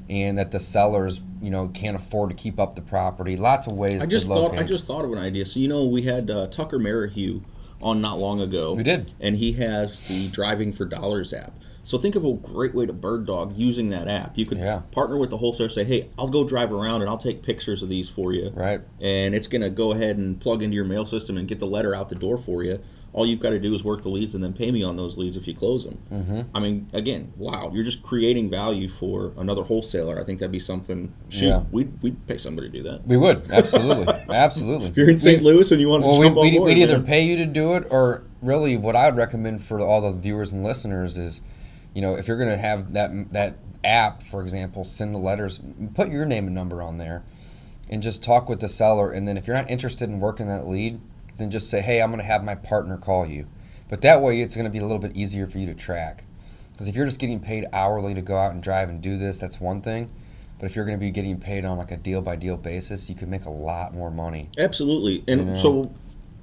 And 0.10 0.39
that 0.39 0.50
the 0.50 0.60
sellers, 0.60 1.22
you 1.39 1.51
know, 1.51 1.67
can't 1.67 1.96
afford 1.96 2.31
to 2.31 2.36
keep 2.36 2.60
up 2.60 2.74
the 2.74 2.81
property. 2.81 3.38
Lots 3.38 3.67
of 3.67 3.74
ways 3.74 4.01
I 4.01 4.08
just 4.08 4.25
to 4.25 4.34
thought. 4.34 4.58
I 4.58 4.63
just 4.63 4.88
thought 4.88 5.05
of 5.05 5.12
an 5.12 5.19
idea. 5.19 5.46
So 5.46 5.60
you 5.60 5.67
know, 5.67 5.86
we 5.86 6.01
had 6.01 6.31
uh, 6.31 6.48
Tucker 6.48 6.79
Merrihew 6.79 7.41
on 7.79 8.01
not 8.01 8.17
long 8.17 8.41
ago. 8.41 8.74
We 8.74 8.81
did. 8.81 9.12
and 9.19 9.36
he 9.36 9.51
has 9.53 10.08
the 10.08 10.27
Driving 10.29 10.74
for 10.74 10.86
Dollars 10.86 11.31
app. 11.31 11.53
So 11.89 11.98
think 11.98 12.13
of 12.15 12.24
a 12.24 12.31
great 12.34 12.75
way 12.75 12.86
to 12.86 12.93
bird 12.93 13.25
dog 13.25 13.58
using 13.58 13.89
that 13.89 14.08
app. 14.08 14.38
You 14.38 14.46
could 14.46 14.60
Yeah. 14.60 14.81
partner 14.91 15.17
with 15.17 15.31
the 15.31 15.38
wholesaler, 15.38 15.69
say, 15.69 15.84
"Hey, 15.84 16.10
I'll 16.19 16.27
go 16.27 16.43
drive 16.43 16.72
around 16.72 17.01
and 17.01 17.10
I'll 17.10 17.17
take 17.17 17.41
pictures 17.41 17.81
of 17.81 17.89
these 17.89 18.08
for 18.08 18.31
you." 18.31 18.51
Right. 18.53 18.81
And 19.01 19.34
it's 19.34 19.48
going 19.48 19.63
to 19.63 19.72
go 19.72 19.91
ahead 19.93 20.19
and 20.19 20.39
plug 20.39 20.62
into 20.62 20.75
your 20.75 20.86
mail 20.86 21.08
system 21.08 21.36
and 21.36 21.48
get 21.48 21.58
the 21.58 21.65
letter 21.65 21.96
out 21.96 22.10
the 22.10 22.15
door 22.15 22.38
for 22.38 22.63
you. 22.63 22.77
All 23.12 23.25
you've 23.25 23.39
got 23.39 23.50
to 23.50 23.60
do 23.60 23.74
is 23.74 23.84
work 23.84 24.03
the 24.03 24.10
leads 24.10 24.36
and 24.36 24.43
then 24.43 24.53
pay 24.53 24.69
me 24.69 24.84
on 24.84 24.98
those 24.98 25.17
leads 25.17 25.36
if 25.36 25.48
you 25.48 25.55
close 25.55 25.84
them. 25.84 25.98
Mm-hmm. 26.13 26.41
I 26.53 26.60
mean, 26.60 26.86
again, 26.93 27.34
wow, 27.39 27.72
you're 27.74 27.84
just 27.84 28.03
creating 28.03 28.51
value 28.51 28.88
for 28.88 29.31
another 29.36 29.63
wholesaler. 29.63 30.22
I 30.22 30.24
think 30.24 30.38
that'd 30.38 30.51
be 30.51 30.60
something. 30.60 31.12
Shoot, 31.29 31.48
Yeah. 31.48 31.63
we'd, 31.72 31.91
we'd 32.03 32.27
pay 32.27 32.38
somebody 32.38 32.69
to 32.69 32.72
do 32.77 32.84
that. 32.84 33.08
We 33.08 33.17
would 33.17 33.50
absolutely, 33.51 34.05
absolutely. 34.29 34.89
If 34.89 34.96
you're 34.96 35.10
in 35.10 35.17
St. 35.17 35.41
Louis 35.41 35.72
and 35.72 35.81
you 35.81 35.89
want 35.89 36.03
to 36.03 36.08
Well, 36.08 36.19
we, 36.19 36.25
jump 36.27 36.38
on 36.38 36.43
we'd, 36.43 36.58
board, 36.60 36.67
we'd 36.67 36.84
either 36.84 37.00
man. 37.00 37.08
pay 37.08 37.25
you 37.25 37.36
to 37.38 37.48
do 37.48 37.74
it, 37.74 37.86
or 37.89 38.22
really, 38.43 38.77
what 38.77 38.96
I 38.96 39.05
would 39.10 39.17
recommend 39.17 39.63
for 39.63 39.79
all 39.79 40.01
the 40.01 40.12
viewers 40.12 40.51
and 40.53 40.63
listeners 40.63 41.17
is, 41.17 41.41
you 41.93 42.01
know, 42.01 42.15
if 42.15 42.27
you're 42.27 42.38
going 42.38 42.50
to 42.50 42.58
have 42.58 42.93
that 42.93 43.31
that 43.31 43.58
app, 43.84 44.24
for 44.24 44.41
example, 44.41 44.84
send 44.84 45.13
the 45.13 45.19
letters, 45.19 45.60
put 45.93 46.10
your 46.10 46.25
name 46.25 46.46
and 46.46 46.55
number 46.55 46.81
on 46.81 46.98
there, 46.98 47.24
and 47.89 48.03
just 48.03 48.24
talk 48.24 48.50
with 48.50 48.60
the 48.60 48.69
seller. 48.69 49.12
And 49.12 49.27
then 49.27 49.38
if 49.38 49.48
you're 49.48 49.55
not 49.55 49.69
interested 49.69 50.10
in 50.10 50.19
working 50.19 50.48
that 50.48 50.67
lead, 50.67 51.00
then 51.38 51.50
just 51.50 51.69
say, 51.69 51.81
hey, 51.81 52.01
I'm 52.01 52.10
going 52.10 52.19
to 52.19 52.25
have 52.25 52.43
my 52.43 52.55
partner 52.55 52.98
call 52.98 53.25
you. 53.25 53.48
But 53.89 54.01
that 54.01 54.22
way, 54.22 54.41
it's 54.41 54.55
going 54.55 54.65
to 54.65 54.72
be 54.72 54.77
a 54.77 54.84
little 54.84 55.00
bit 55.00 55.15
easier 55.15 55.48
for 55.48 55.58
you 55.58 55.65
to 55.67 55.74
track. 55.74 56.25
Because 56.72 56.88
if 56.88 56.96
you're 56.96 57.05
just 57.05 57.19
getting 57.19 57.39
paid 57.39 57.65
hourly 57.74 58.13
to 58.13 58.22
go 58.22 58.38
out 58.38 58.53
and 58.53 58.62
drive 58.62 58.89
and 58.89 59.01
do 59.01 59.17
this, 59.17 59.38
that's 59.38 59.60
one 59.60 59.81
thing. 59.81 60.10
But 60.60 60.67
if 60.67 60.75
you're 60.75 60.86
going 60.86 60.98
to 60.98 61.03
be 61.03 61.12
getting 61.12 61.39
paid 61.39 61.65
on 61.65 61.77
like 61.77 61.91
a 61.91 61.98
deal 61.98 62.22
by 62.22 62.36
deal 62.36 62.58
basis, 62.58 63.10
you 63.10 63.15
can 63.15 63.29
make 63.29 63.46
a 63.46 63.50
lot 63.50 63.93
more 63.93 64.12
money. 64.12 64.50
Absolutely, 64.58 65.24
and 65.27 65.48
know? 65.48 65.55
so 65.55 65.93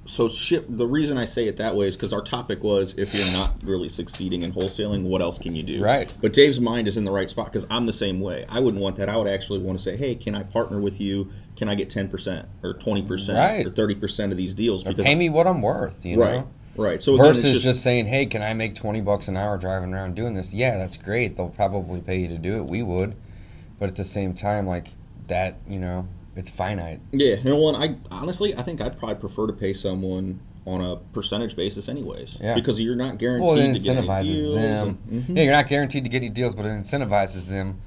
so 0.07 0.27
ship. 0.29 0.65
The 0.69 0.87
reason 0.87 1.17
I 1.17 1.25
say 1.25 1.47
it 1.47 1.57
that 1.57 1.75
way 1.75 1.87
is 1.87 1.95
because 1.95 2.13
our 2.13 2.21
topic 2.21 2.63
was 2.63 2.93
if 2.97 3.13
you're 3.13 3.31
not 3.33 3.55
really 3.63 3.89
succeeding 3.89 4.41
in 4.41 4.53
wholesaling, 4.53 5.03
what 5.03 5.21
else 5.21 5.37
can 5.37 5.55
you 5.55 5.63
do? 5.63 5.83
Right. 5.83 6.11
But 6.21 6.33
Dave's 6.33 6.59
mind 6.59 6.87
is 6.87 6.97
in 6.97 7.03
the 7.03 7.11
right 7.11 7.29
spot 7.29 7.45
because 7.51 7.67
I'm 7.69 7.85
the 7.85 7.93
same 7.93 8.19
way. 8.19 8.45
I 8.49 8.59
wouldn't 8.59 8.81
want 8.81 8.95
that. 8.97 9.09
I 9.09 9.17
would 9.17 9.27
actually 9.27 9.59
want 9.59 9.77
to 9.77 9.83
say, 9.83 9.95
hey, 9.97 10.15
can 10.15 10.33
I 10.33 10.43
partner 10.43 10.79
with 10.81 10.99
you? 10.99 11.29
Can 11.55 11.69
I 11.69 11.75
get 11.75 11.89
ten 11.89 12.07
percent 12.09 12.47
or 12.63 12.73
twenty 12.73 13.01
percent 13.01 13.37
Right. 13.37 13.65
or 13.65 13.69
thirty 13.69 13.95
percent 13.95 14.31
of 14.31 14.37
these 14.37 14.53
deals? 14.53 14.85
Or 14.87 14.93
pay 14.93 15.15
me 15.15 15.29
what 15.29 15.45
I'm 15.47 15.61
worth, 15.61 16.05
you 16.05 16.21
right, 16.21 16.35
know. 16.41 16.47
right. 16.75 17.01
So 17.01 17.17
Versus 17.17 17.63
just, 17.63 17.81
saying, 17.81 18.05
"Hey, 18.05 18.25
can 18.27 18.41
I 18.41 18.53
make 18.53 18.75
twenty 18.75 19.01
bucks 19.01 19.27
an 19.27 19.35
hour 19.37 19.57
driving 19.57 19.93
around 19.93 20.15
doing 20.15 20.33
this?" 20.35 20.53
Yeah, 20.53 20.77
that's 20.77 20.97
great. 20.97 21.35
They'll 21.35 21.49
probably 21.49 22.01
pay 22.01 22.19
you 22.19 22.27
to 22.29 22.37
do 22.37 22.57
it. 22.57 22.65
We 22.67 22.83
would, 22.83 23.15
but 23.79 23.89
at 23.89 23.95
the 23.95 24.03
same 24.03 24.33
time, 24.35 24.67
like 24.67 24.89
that, 25.27 25.57
you 25.67 25.79
know, 25.79 26.07
it's 26.37 26.49
finite. 26.49 26.99
Yeah, 27.11 27.35
and 27.35 27.45
well, 27.45 27.75
and 27.75 27.77
I 28.11 28.15
honestly, 28.15 28.55
I 28.55 28.61
think 28.63 28.79
I'd 28.81 28.97
probably 28.97 29.15
prefer 29.15 29.47
to 29.47 29.53
pay 29.53 29.73
someone 29.73 30.39
on 30.65 30.81
a 30.81 30.97
percentage 31.13 31.55
basis, 31.55 31.87
anyways. 31.87 32.37
Yeah. 32.41 32.53
Because 32.55 32.79
you're 32.79 32.95
not 32.95 33.17
guaranteed 33.17 33.47
Well, 33.47 33.57
it 33.57 33.73
to 33.73 33.79
get 33.79 33.97
any 33.97 34.05
incentivizes 34.07 34.23
deals. 34.25 34.55
them. 34.55 34.97
and- 35.09 35.23
Mhm. 35.23 35.35
Yeah, 35.37 35.43
you're 35.43 35.53
not 35.53 35.67
guaranteed 35.67 36.03
to 36.03 36.09
get 36.09 36.17
any 36.17 36.29
deals, 36.29 36.55
but 36.55 36.65
it 36.65 36.69
incentivizes 36.69 37.47
them. 37.47 37.77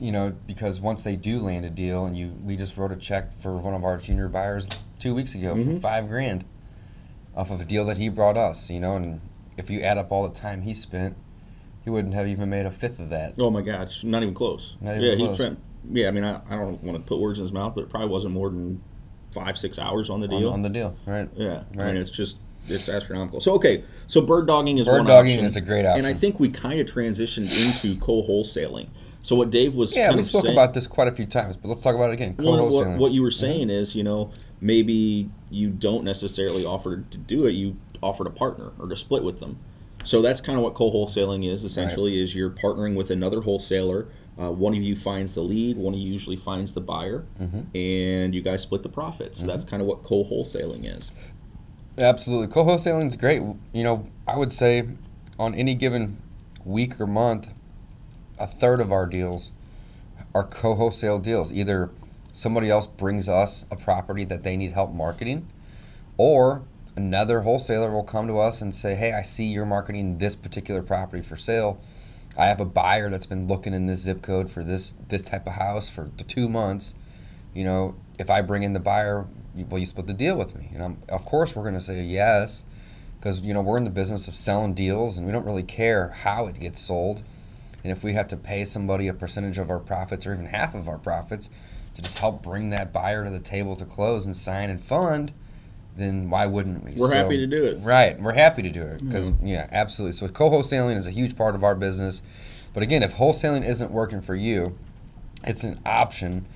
You 0.00 0.10
know, 0.12 0.32
because 0.46 0.80
once 0.80 1.02
they 1.02 1.16
do 1.16 1.38
land 1.38 1.64
a 1.64 1.70
deal, 1.70 2.04
and 2.06 2.16
you, 2.16 2.32
we 2.44 2.56
just 2.56 2.76
wrote 2.76 2.90
a 2.92 2.96
check 2.96 3.32
for 3.40 3.56
one 3.56 3.72
of 3.72 3.84
our 3.84 3.96
junior 3.98 4.28
buyers 4.28 4.68
two 4.98 5.14
weeks 5.14 5.34
ago 5.34 5.54
Mm-hmm. 5.54 5.74
for 5.76 5.80
five 5.80 6.08
grand, 6.08 6.44
off 7.36 7.50
of 7.50 7.60
a 7.60 7.64
deal 7.64 7.86
that 7.86 7.96
he 7.98 8.08
brought 8.08 8.36
us. 8.36 8.68
You 8.68 8.80
know, 8.80 8.96
and 8.96 9.20
if 9.56 9.70
you 9.70 9.80
add 9.80 9.96
up 9.98 10.10
all 10.12 10.26
the 10.28 10.34
time 10.34 10.62
he 10.62 10.74
spent, 10.74 11.16
he 11.84 11.88
wouldn't 11.90 12.14
have 12.14 12.26
even 12.26 12.50
made 12.50 12.66
a 12.66 12.70
fifth 12.70 12.98
of 13.00 13.08
that. 13.10 13.34
Oh 13.38 13.48
my 13.50 13.62
gosh, 13.62 14.04
not 14.04 14.22
even 14.22 14.34
close. 14.34 14.76
Not 14.80 14.96
even 14.96 15.02
yeah, 15.02 15.16
close. 15.16 15.38
he 15.38 15.44
spent. 15.44 15.58
Yeah, 15.90 16.08
I 16.08 16.10
mean, 16.12 16.24
I, 16.24 16.40
I 16.48 16.56
don't 16.56 16.82
want 16.82 16.98
to 16.98 17.04
put 17.06 17.18
words 17.18 17.38
in 17.38 17.44
his 17.44 17.52
mouth, 17.52 17.74
but 17.74 17.82
it 17.82 17.90
probably 17.90 18.08
wasn't 18.08 18.34
more 18.34 18.50
than 18.50 18.80
five, 19.32 19.56
six 19.58 19.78
hours 19.78 20.10
on 20.10 20.20
the 20.20 20.28
deal. 20.28 20.50
on 20.50 20.62
the 20.62 20.68
deal, 20.68 20.96
right? 21.06 21.28
yeah, 21.34 21.64
I 21.74 21.76
Right. 21.76 21.86
mean, 21.92 21.96
it's 21.96 22.10
just 22.10 22.38
it's 22.68 22.88
astronomical. 22.88 23.40
So 23.40 23.54
okay, 23.54 23.82
so 24.06 24.20
bird 24.20 24.46
dogging 24.46 24.78
is 24.78 24.86
Bird 24.86 24.98
one 24.98 25.06
dogging 25.06 25.32
option, 25.32 25.44
is 25.44 25.56
a 25.56 25.60
great 25.60 25.84
option, 25.84 26.04
and 26.04 26.06
I 26.06 26.18
think 26.18 26.38
we 26.38 26.48
kind 26.48 26.80
of 26.80 26.86
transitioned 26.86 27.50
into 27.58 27.98
co-wholesaling. 28.00 28.88
So 29.22 29.36
what 29.36 29.50
Dave 29.50 29.74
was 29.74 29.94
Yeah, 29.96 30.14
we 30.14 30.22
spoke 30.22 30.44
saying, 30.44 30.54
about 30.56 30.74
this 30.74 30.86
quite 30.86 31.08
a 31.08 31.12
few 31.12 31.26
times, 31.26 31.56
but 31.56 31.68
let's 31.68 31.80
talk 31.82 31.94
about 31.94 32.10
it 32.10 32.14
again. 32.14 32.34
well, 32.38 32.68
what, 32.68 32.88
what 32.98 33.12
you 33.12 33.22
were 33.22 33.30
saying 33.30 33.70
is, 33.70 33.94
you 33.94 34.02
know, 34.02 34.30
maybe 34.60 35.30
you 35.50 35.70
don't 35.70 36.04
necessarily 36.04 36.64
offer 36.64 36.98
to 37.10 37.18
do 37.18 37.46
it; 37.46 37.52
you 37.52 37.76
offer 38.02 38.24
to 38.24 38.30
partner 38.30 38.72
or 38.78 38.88
to 38.88 38.96
split 38.96 39.22
with 39.24 39.40
them. 39.40 39.58
So 40.04 40.20
that's 40.20 40.40
kind 40.40 40.58
of 40.58 40.64
what 40.64 40.74
co-wholesaling 40.74 41.48
is. 41.48 41.64
Essentially, 41.64 42.20
is 42.20 42.34
you're 42.34 42.50
partnering 42.50 42.96
with 42.96 43.10
another 43.10 43.40
wholesaler. 43.42 44.08
Uh, 44.40 44.50
one 44.50 44.72
of 44.72 44.82
you 44.82 44.96
finds 44.96 45.34
the 45.34 45.42
lead, 45.42 45.76
one 45.76 45.92
of 45.94 46.00
you 46.00 46.10
usually 46.10 46.36
finds 46.36 46.72
the 46.72 46.80
buyer, 46.80 47.24
Mm-hmm. 47.40 47.60
and 47.76 48.34
you 48.34 48.40
guys 48.42 48.62
split 48.62 48.82
the 48.82 48.88
profits. 48.88 49.38
So 49.40 49.46
that's 49.46 49.64
kind 49.64 49.82
of 49.82 49.86
what 49.88 50.02
co-wholesaling 50.02 50.84
is. 50.96 51.10
Absolutely. 51.98 52.46
Co-wholesaling 52.46 53.06
is 53.08 53.16
great. 53.16 53.42
You 53.74 53.84
know, 53.84 54.06
I 54.26 54.38
would 54.38 54.50
say 54.50 54.88
on 55.38 55.54
any 55.54 55.74
given 55.74 56.16
week 56.64 56.98
or 57.00 57.06
month, 57.06 57.48
a 58.38 58.46
third 58.46 58.80
of 58.80 58.90
our 58.90 59.06
deals 59.06 59.50
are 60.34 60.44
co-wholesale 60.44 61.18
deals. 61.18 61.52
Either 61.52 61.90
somebody 62.32 62.70
else 62.70 62.86
brings 62.86 63.28
us 63.28 63.66
a 63.70 63.76
property 63.76 64.24
that 64.24 64.42
they 64.42 64.56
need 64.56 64.72
help 64.72 64.92
marketing, 64.94 65.46
or 66.16 66.62
another 66.96 67.42
wholesaler 67.42 67.90
will 67.90 68.02
come 68.02 68.26
to 68.28 68.38
us 68.38 68.62
and 68.62 68.74
say, 68.74 68.94
"Hey, 68.94 69.12
I 69.12 69.20
see 69.20 69.44
you're 69.44 69.66
marketing 69.66 70.16
this 70.18 70.34
particular 70.34 70.82
property 70.82 71.22
for 71.22 71.36
sale. 71.36 71.78
I 72.36 72.46
have 72.46 72.60
a 72.60 72.64
buyer 72.64 73.10
that's 73.10 73.26
been 73.26 73.46
looking 73.46 73.74
in 73.74 73.86
this 73.86 74.00
zip 74.00 74.22
code 74.22 74.50
for 74.50 74.64
this 74.64 74.94
this 75.08 75.22
type 75.22 75.46
of 75.46 75.54
house 75.54 75.88
for 75.88 76.10
two 76.28 76.48
months. 76.48 76.94
You 77.54 77.64
know, 77.64 77.94
if 78.18 78.30
I 78.30 78.40
bring 78.40 78.62
in 78.62 78.72
the 78.72 78.80
buyer, 78.80 79.26
will 79.54 79.78
you 79.78 79.86
split 79.86 80.06
the 80.06 80.14
deal 80.14 80.36
with 80.36 80.54
me?" 80.54 80.70
And 80.72 80.82
I'm, 80.82 81.02
of 81.08 81.24
course, 81.24 81.54
we're 81.54 81.62
going 81.62 81.74
to 81.74 81.80
say 81.80 82.02
yes, 82.02 82.64
because 83.18 83.42
you 83.42 83.52
know 83.52 83.60
we're 83.60 83.76
in 83.76 83.84
the 83.84 83.90
business 83.90 84.28
of 84.28 84.34
selling 84.34 84.74
deals, 84.74 85.18
and 85.18 85.26
we 85.26 85.32
don't 85.32 85.44
really 85.44 85.62
care 85.62 86.08
how 86.08 86.46
it 86.46 86.58
gets 86.58 86.80
sold. 86.80 87.22
And 87.82 87.90
if 87.92 88.04
we 88.04 88.14
have 88.14 88.28
to 88.28 88.36
pay 88.36 88.64
somebody 88.64 89.08
a 89.08 89.14
percentage 89.14 89.58
of 89.58 89.68
our 89.68 89.80
profits 89.80 90.26
or 90.26 90.32
even 90.32 90.46
half 90.46 90.74
of 90.74 90.88
our 90.88 90.98
profits 90.98 91.50
to 91.94 92.02
just 92.02 92.18
help 92.18 92.42
bring 92.42 92.70
that 92.70 92.92
buyer 92.92 93.24
to 93.24 93.30
the 93.30 93.40
table 93.40 93.76
to 93.76 93.84
close 93.84 94.24
and 94.24 94.36
sign 94.36 94.70
and 94.70 94.82
fund, 94.82 95.32
then 95.96 96.30
why 96.30 96.46
wouldn't 96.46 96.84
we? 96.84 96.92
We're 96.92 97.14
happy 97.14 97.36
to 97.36 97.46
do 97.46 97.64
it. 97.64 97.78
Right, 97.80 98.20
we're 98.20 98.32
happy 98.32 98.62
to 98.62 98.70
do 98.70 98.82
it 98.82 99.04
because 99.04 99.30
mm-hmm. 99.30 99.46
yeah, 99.46 99.68
absolutely. 99.70 100.12
So 100.12 100.28
co-wholesaling 100.28 100.96
is 100.96 101.06
a 101.06 101.10
huge 101.10 101.36
part 101.36 101.54
of 101.54 101.62
our 101.64 101.74
business. 101.74 102.22
But 102.72 102.82
again, 102.82 103.02
if 103.02 103.16
wholesaling 103.16 103.66
isn't 103.66 103.90
working 103.90 104.20
for 104.20 104.34
you, 104.34 104.78
it's 105.44 105.64
an 105.64 105.80
option 105.84 106.46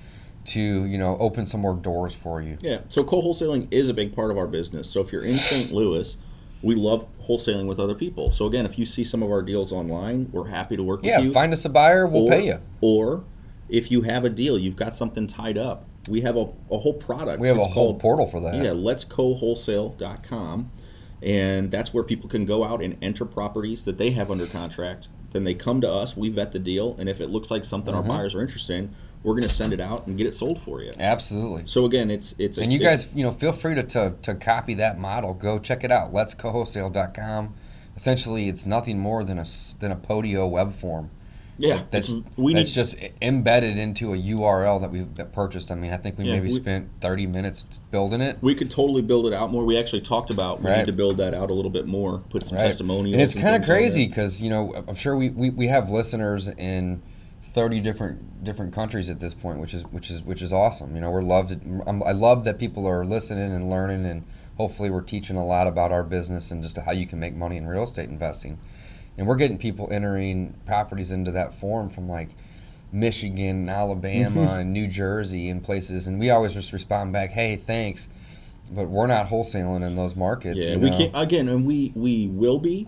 to 0.45 0.61
you 0.85 0.97
know 0.97 1.17
open 1.19 1.45
some 1.45 1.61
more 1.61 1.75
doors 1.75 2.15
for 2.15 2.41
you. 2.41 2.57
Yeah. 2.61 2.79
So 2.89 3.03
co-wholesaling 3.03 3.67
is 3.71 3.89
a 3.89 3.93
big 3.93 4.15
part 4.15 4.31
of 4.31 4.37
our 4.37 4.47
business. 4.47 4.89
So 4.89 5.01
if 5.01 5.11
you're 5.11 5.23
in 5.23 5.35
St. 5.35 5.71
Louis, 5.71 6.17
we 6.61 6.75
love 6.75 7.05
wholesaling 7.27 7.67
with 7.67 7.79
other 7.79 7.95
people. 7.95 8.31
So 8.31 8.47
again, 8.47 8.65
if 8.65 8.79
you 8.79 8.85
see 8.85 9.03
some 9.03 9.21
of 9.21 9.29
our 9.29 9.41
deals 9.41 9.71
online, 9.71 10.29
we're 10.31 10.47
happy 10.47 10.75
to 10.75 10.83
work 10.83 11.01
Yeah, 11.03 11.17
with 11.17 11.25
you. 11.25 11.29
Yeah, 11.31 11.33
find 11.33 11.53
us 11.53 11.65
a 11.65 11.69
buyer, 11.69 12.07
we'll 12.07 12.23
or, 12.23 12.31
pay 12.31 12.45
you. 12.47 12.59
Or 12.81 13.23
if 13.69 13.91
you 13.91 14.01
have 14.03 14.25
a 14.25 14.29
deal, 14.29 14.57
you've 14.57 14.75
got 14.75 14.93
something 14.93 15.27
tied 15.27 15.57
up. 15.57 15.86
We 16.09 16.21
have 16.21 16.37
a, 16.37 16.47
a 16.71 16.77
whole 16.77 16.93
product. 16.93 17.39
We 17.39 17.47
have 17.47 17.57
a 17.57 17.61
It's 17.61 17.73
whole 17.73 17.87
called- 17.93 17.99
portal 17.99 18.27
for 18.27 18.39
that. 18.41 18.55
Yeah, 18.55 18.71
letscowholesale.com. 18.71 20.71
And 21.21 21.71
that's 21.71 21.93
where 21.93 22.03
people 22.03 22.29
can 22.29 22.45
go 22.45 22.63
out 22.63 22.81
and 22.81 22.95
enter 23.01 23.25
properties 23.25 23.83
that 23.85 23.97
they 23.97 24.11
have 24.11 24.29
under 24.29 24.45
contract. 24.45 25.07
Then 25.31 25.43
they 25.45 25.55
come 25.55 25.81
to 25.81 25.89
us, 25.91 26.15
we 26.15 26.29
vet 26.29 26.51
the 26.51 26.59
deal, 26.59 26.95
and 26.99 27.09
if 27.09 27.19
it 27.19 27.29
looks 27.29 27.49
like 27.51 27.65
something 27.65 27.93
Mm-hmm. 27.93 28.09
our 28.11 28.17
buyers 28.17 28.35
are 28.35 28.41
interested 28.41 28.75
in, 28.77 28.95
we're 29.23 29.33
going 29.33 29.47
to 29.47 29.53
send 29.53 29.73
it 29.73 29.79
out 29.79 30.05
and 30.05 30.15
get 30.17 30.27
it 30.27 30.35
sold 30.35 30.61
for 30.61 30.81
you. 30.81 30.91
Absolutely. 30.99 31.63
So 31.65 31.85
again, 31.85 32.11
it's 32.11 32.35
it's 32.37 32.59
a, 32.59 32.61
And 32.61 32.71
you 32.71 32.77
guys, 32.79 33.07
you 33.15 33.23
know, 33.23 33.31
feel 33.31 33.51
free 33.51 33.73
to, 33.75 33.83
to, 33.83 34.13
to 34.21 34.35
copy 34.35 34.75
that 34.75 34.99
model. 34.99 35.33
Go 35.33 35.57
check 35.59 35.83
it 35.83 35.91
out. 35.91 36.13
Let's 36.13 36.33
co-wholesale.com. 36.35 37.53
Essentially, 37.95 38.47
it's 38.47 38.65
nothing 38.67 38.99
more 38.99 39.23
than 39.23 39.39
a 39.39 39.45
than 39.79 39.91
a 39.91 39.95
Podio 39.95 40.49
web 40.49 40.75
form. 40.75 41.09
Yeah, 41.57 41.83
That's 41.91 42.11
mm-hmm. 42.11 42.41
we 42.41 42.53
that's 42.53 42.69
need 42.69 42.73
just 42.73 42.97
embedded 43.21 43.77
into 43.79 44.13
a 44.13 44.17
URL 44.17 44.79
that 44.81 44.91
we've 44.91 45.07
purchased. 45.33 45.71
I 45.71 45.75
mean, 45.75 45.91
I 45.91 45.97
think 45.97 46.17
we 46.17 46.25
Yeah, 46.25 46.33
maybe 46.33 46.49
we- 46.49 46.55
spent 46.59 46.89
30 47.01 47.27
minutes 47.27 47.63
building 47.91 48.21
it. 48.21 48.37
we 48.41 48.53
could 48.55 48.69
totally 48.69 49.01
build 49.01 49.25
it 49.27 49.33
out 49.33 49.51
more. 49.51 49.65
We 49.65 49.77
actually 49.77 50.01
talked 50.01 50.29
about 50.29 50.61
we 50.61 50.69
Right. 50.69 50.77
need 50.79 50.85
to 50.85 50.91
build 50.93 51.17
that 51.17 51.33
out 51.33 51.49
a 51.49 51.53
little 51.53 51.71
bit 51.71 51.87
more, 51.87 52.19
put 52.29 52.43
some 52.43 52.57
Right. 52.57 52.65
testimonials. 52.65 53.13
And 53.13 53.21
it's 53.21 53.33
kind 53.33 53.55
of 53.55 53.61
things 53.61 53.69
on 53.69 53.75
there. 53.75 53.77
crazy 53.79 54.07
because 54.07 54.41
you 54.41 54.49
know 54.49 54.83
I'm 54.87 54.95
sure 54.95 55.15
we, 55.17 55.29
we, 55.29 55.49
we 55.49 55.67
have 55.67 55.89
listeners 55.89 56.47
in 56.47 57.01
30 57.53 57.79
different 57.79 58.43
different 58.43 58.71
countries 58.73 59.09
at 59.09 59.19
this 59.19 59.33
point, 59.33 59.59
which 59.59 59.73
is 59.73 59.83
which 59.85 60.11
is 60.11 60.21
which 60.23 60.41
is 60.43 60.53
awesome. 60.53 60.93
You 60.95 61.01
know, 61.01 61.09
we're 61.09 61.23
loved. 61.23 61.53
I'm, 61.87 62.03
I 62.03 62.11
love 62.11 62.43
that 62.43 62.59
people 62.59 62.85
are 62.85 63.03
listening 63.03 63.51
and 63.51 63.67
learning, 63.69 64.05
and 64.05 64.23
hopefully 64.57 64.89
we're 64.91 65.01
teaching 65.01 65.37
a 65.37 65.45
lot 65.45 65.65
about 65.65 65.91
our 65.91 66.03
business 66.03 66.51
and 66.51 66.61
just 66.61 66.77
how 66.77 66.91
you 66.91 67.07
can 67.07 67.19
make 67.19 67.35
money 67.35 67.57
in 67.57 67.65
real 67.67 67.83
estate 67.83 68.09
investing. 68.09 68.59
And 69.17 69.25
we're 69.27 69.35
getting 69.35 69.57
people 69.57 69.89
entering 69.91 70.53
properties 70.65 71.11
into 71.11 71.31
that 71.31 71.53
form 71.53 71.89
from 71.89 72.07
like 72.07 72.29
Michigan, 72.91 73.67
Alabama, 73.69 74.41
Mm-hmm. 74.41 74.59
and 74.59 74.73
New 74.73 74.87
Jersey, 74.87 75.49
and 75.49 75.63
places. 75.63 76.07
And 76.07 76.19
we 76.19 76.29
always 76.29 76.53
just 76.53 76.71
respond 76.73 77.13
back, 77.13 77.31
"Hey, 77.31 77.55
thanks." 77.55 78.07
But 78.71 78.89
we're 78.89 79.07
not 79.07 79.27
wholesaling 79.29 79.85
in 79.85 79.95
those 79.95 80.15
markets. 80.15 80.65
Yeah, 80.65 80.73
you 80.73 80.79
we 80.79 80.89
can't 80.89 81.11
again, 81.15 81.47
and 81.47 81.65
we 81.65 81.91
we 81.95 82.27
will 82.27 82.59
be, 82.59 82.87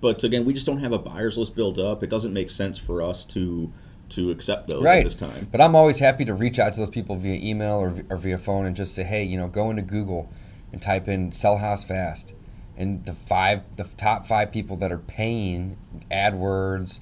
but 0.00 0.24
again, 0.24 0.44
we 0.44 0.54
just 0.54 0.66
don't 0.66 0.78
have 0.78 0.92
a 0.92 0.98
buyers 0.98 1.36
list 1.36 1.54
built 1.54 1.78
up. 1.78 2.02
It 2.02 2.08
doesn't 2.10 2.32
make 2.32 2.50
sense 2.50 2.78
for 2.78 3.02
us 3.02 3.24
to 3.26 3.70
to 4.10 4.30
accept 4.30 4.68
those 4.68 4.82
right. 4.82 4.98
at 4.98 5.04
this 5.04 5.16
time. 5.16 5.48
But 5.52 5.60
I'm 5.60 5.76
always 5.76 6.00
happy 6.00 6.24
to 6.24 6.34
reach 6.34 6.58
out 6.58 6.72
to 6.72 6.80
those 6.80 6.90
people 6.90 7.14
via 7.16 7.34
email 7.34 7.74
or, 7.76 8.02
or 8.10 8.16
via 8.16 8.38
phone 8.38 8.66
and 8.66 8.74
just 8.74 8.92
say, 8.92 9.04
hey, 9.04 9.22
you 9.22 9.38
know, 9.38 9.46
go 9.46 9.70
into 9.70 9.82
Google 9.82 10.28
and 10.72 10.82
type 10.82 11.06
in 11.06 11.32
"sell 11.32 11.58
house 11.58 11.84
fast," 11.84 12.32
and 12.80 13.04
the 13.04 13.12
five 13.12 13.62
the 13.76 13.84
top 13.84 14.26
five 14.26 14.50
people 14.50 14.76
that 14.78 14.90
are 14.90 14.98
paying 14.98 15.76
AdWords, 16.10 16.98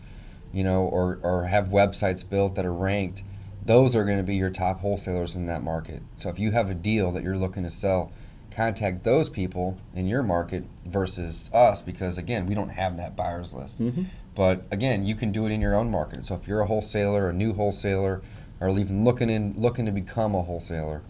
you 0.52 0.64
know, 0.64 0.82
or 0.82 1.20
or 1.22 1.44
have 1.44 1.68
websites 1.68 2.28
built 2.28 2.56
that 2.56 2.66
are 2.66 2.74
ranked, 2.74 3.22
those 3.64 3.94
are 3.94 4.04
going 4.04 4.18
to 4.18 4.24
be 4.24 4.34
your 4.34 4.50
top 4.50 4.80
wholesalers 4.80 5.36
in 5.36 5.46
that 5.46 5.62
market. 5.62 6.02
So 6.16 6.28
if 6.28 6.38
you 6.38 6.50
have 6.50 6.68
a 6.68 6.74
deal 6.74 7.12
that 7.12 7.22
you're 7.22 7.36
looking 7.36 7.62
to 7.62 7.70
sell, 7.70 8.10
contact 8.50 9.04
those 9.04 9.28
people 9.28 9.78
in 9.94 10.08
your 10.08 10.24
market 10.24 10.64
versus 10.84 11.48
us 11.54 11.80
because 11.80 12.18
again, 12.18 12.46
we 12.46 12.56
don't 12.56 12.70
have 12.70 12.96
that 12.96 13.14
buyers 13.14 13.54
list. 13.54 13.80
Mm-hmm. 13.80 14.04
But 14.34 14.64
again, 14.72 15.04
you 15.04 15.14
can 15.14 15.30
do 15.30 15.46
it 15.46 15.52
in 15.52 15.60
your 15.60 15.76
own 15.76 15.90
market. 15.90 16.24
So 16.24 16.34
if 16.34 16.48
you're 16.48 16.60
a 16.60 16.66
wholesaler, 16.66 17.28
a 17.28 17.32
new 17.32 17.52
wholesaler, 17.52 18.20
or 18.60 18.68
even 18.70 19.04
looking 19.04 19.30
in 19.30 19.54
looking 19.56 19.86
to 19.86 19.92
become 19.92 20.34
a 20.34 20.42
wholesaler, 20.42 21.02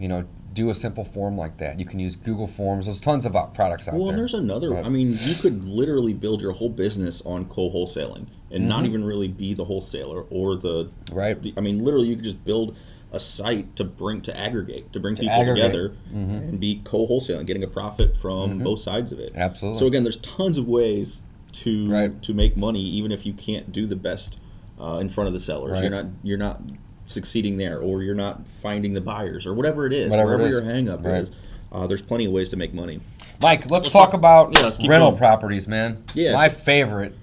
you 0.00 0.08
know, 0.08 0.24
do 0.52 0.68
a 0.70 0.74
simple 0.74 1.04
form 1.04 1.36
like 1.38 1.58
that. 1.58 1.78
You 1.78 1.84
can 1.86 2.00
use 2.00 2.16
Google 2.16 2.46
Forms. 2.46 2.86
There's 2.86 3.00
tons 3.00 3.24
of 3.26 3.32
products 3.54 3.86
out 3.88 3.94
Well, 3.94 4.04
there. 4.04 4.10
and 4.14 4.18
there's 4.18 4.34
another. 4.34 4.70
But- 4.70 4.84
I 4.84 4.88
mean, 4.88 5.16
you 5.20 5.34
could 5.36 5.64
literally 5.64 6.12
build 6.12 6.40
your 6.42 6.52
whole 6.52 6.68
business 6.70 7.22
on 7.24 7.44
co-wholesaling 7.46 8.26
and 8.50 8.68
not 8.68 8.78
Mm-hmm. 8.78 8.86
even 8.86 9.04
really 9.04 9.28
be 9.28 9.54
the 9.54 9.64
wholesaler 9.64 10.22
or 10.30 10.56
the. 10.56 10.90
Right. 11.12 11.40
the- 11.40 11.54
I 11.56 11.60
mean, 11.60 11.84
literally, 11.84 12.08
you 12.08 12.16
could 12.16 12.24
just 12.24 12.44
build 12.44 12.76
a 13.12 13.18
site 13.20 13.74
to 13.76 13.82
bring 13.84 14.20
to 14.22 14.36
aggregate 14.38 14.92
to 14.92 15.00
bring 15.00 15.16
people 15.16 15.30
aggregate. 15.34 15.64
together 15.72 15.92
and 16.12 16.60
be 16.60 16.80
co-wholesaling, 16.84 17.44
getting 17.46 17.64
a 17.64 17.68
profit 17.68 18.16
from 18.16 18.58
both 18.60 18.80
sides 18.80 19.10
of 19.12 19.18
it. 19.18 19.32
Mm-hmm. 19.32 19.40
Absolutely. 19.42 19.80
So 19.80 19.86
again, 19.86 20.02
there's 20.04 20.18
tons 20.18 20.56
of 20.58 20.66
ways 20.68 21.20
to 21.52 21.90
Right. 21.90 22.22
to 22.22 22.32
make 22.34 22.56
money, 22.56 22.80
even 22.82 23.10
if 23.10 23.26
you 23.26 23.32
can't 23.32 23.72
do 23.72 23.86
the 23.86 23.96
best 23.96 24.38
uh, 24.80 24.98
in 25.00 25.08
front 25.08 25.26
of 25.28 25.34
the 25.34 25.40
sellers. 25.40 25.72
Right. 25.72 25.82
You're 25.82 25.90
not 25.90 26.06
you're 26.22 26.38
not 26.38 26.62
succeeding 27.10 27.56
there, 27.56 27.78
or 27.80 28.02
you're 28.02 28.14
not 28.14 28.42
finding 28.62 28.94
the 28.94 29.00
buyers, 29.00 29.46
or 29.46 29.54
whatever 29.54 29.86
it 29.86 29.92
is. 29.92 30.10
Whatever 30.10 30.34
it 30.34 30.40
is. 30.42 30.50
your 30.52 30.62
hang 30.62 30.88
up 30.88 31.04
Right. 31.04 31.22
is. 31.22 31.30
Uh, 31.72 31.86
there's 31.86 32.02
plenty 32.02 32.24
of 32.26 32.32
ways 32.32 32.50
to 32.50 32.56
make 32.56 32.72
money. 32.74 33.00
Mike, 33.42 33.70
let's 33.70 33.90
talk 33.90 34.12
about 34.12 34.56
yeah, 34.56 34.64
let's 34.64 34.78
rental 34.86 35.10
going. 35.10 35.18
properties, 35.18 35.66
man. 35.68 36.02
Yeah, 36.14 36.34
My 36.34 36.48
favorite, 36.48 37.14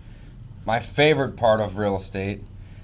my 0.66 0.80
favorite 0.80 1.36
part 1.36 1.60
of 1.60 1.78
real 1.78 1.96
estate. 1.98 2.44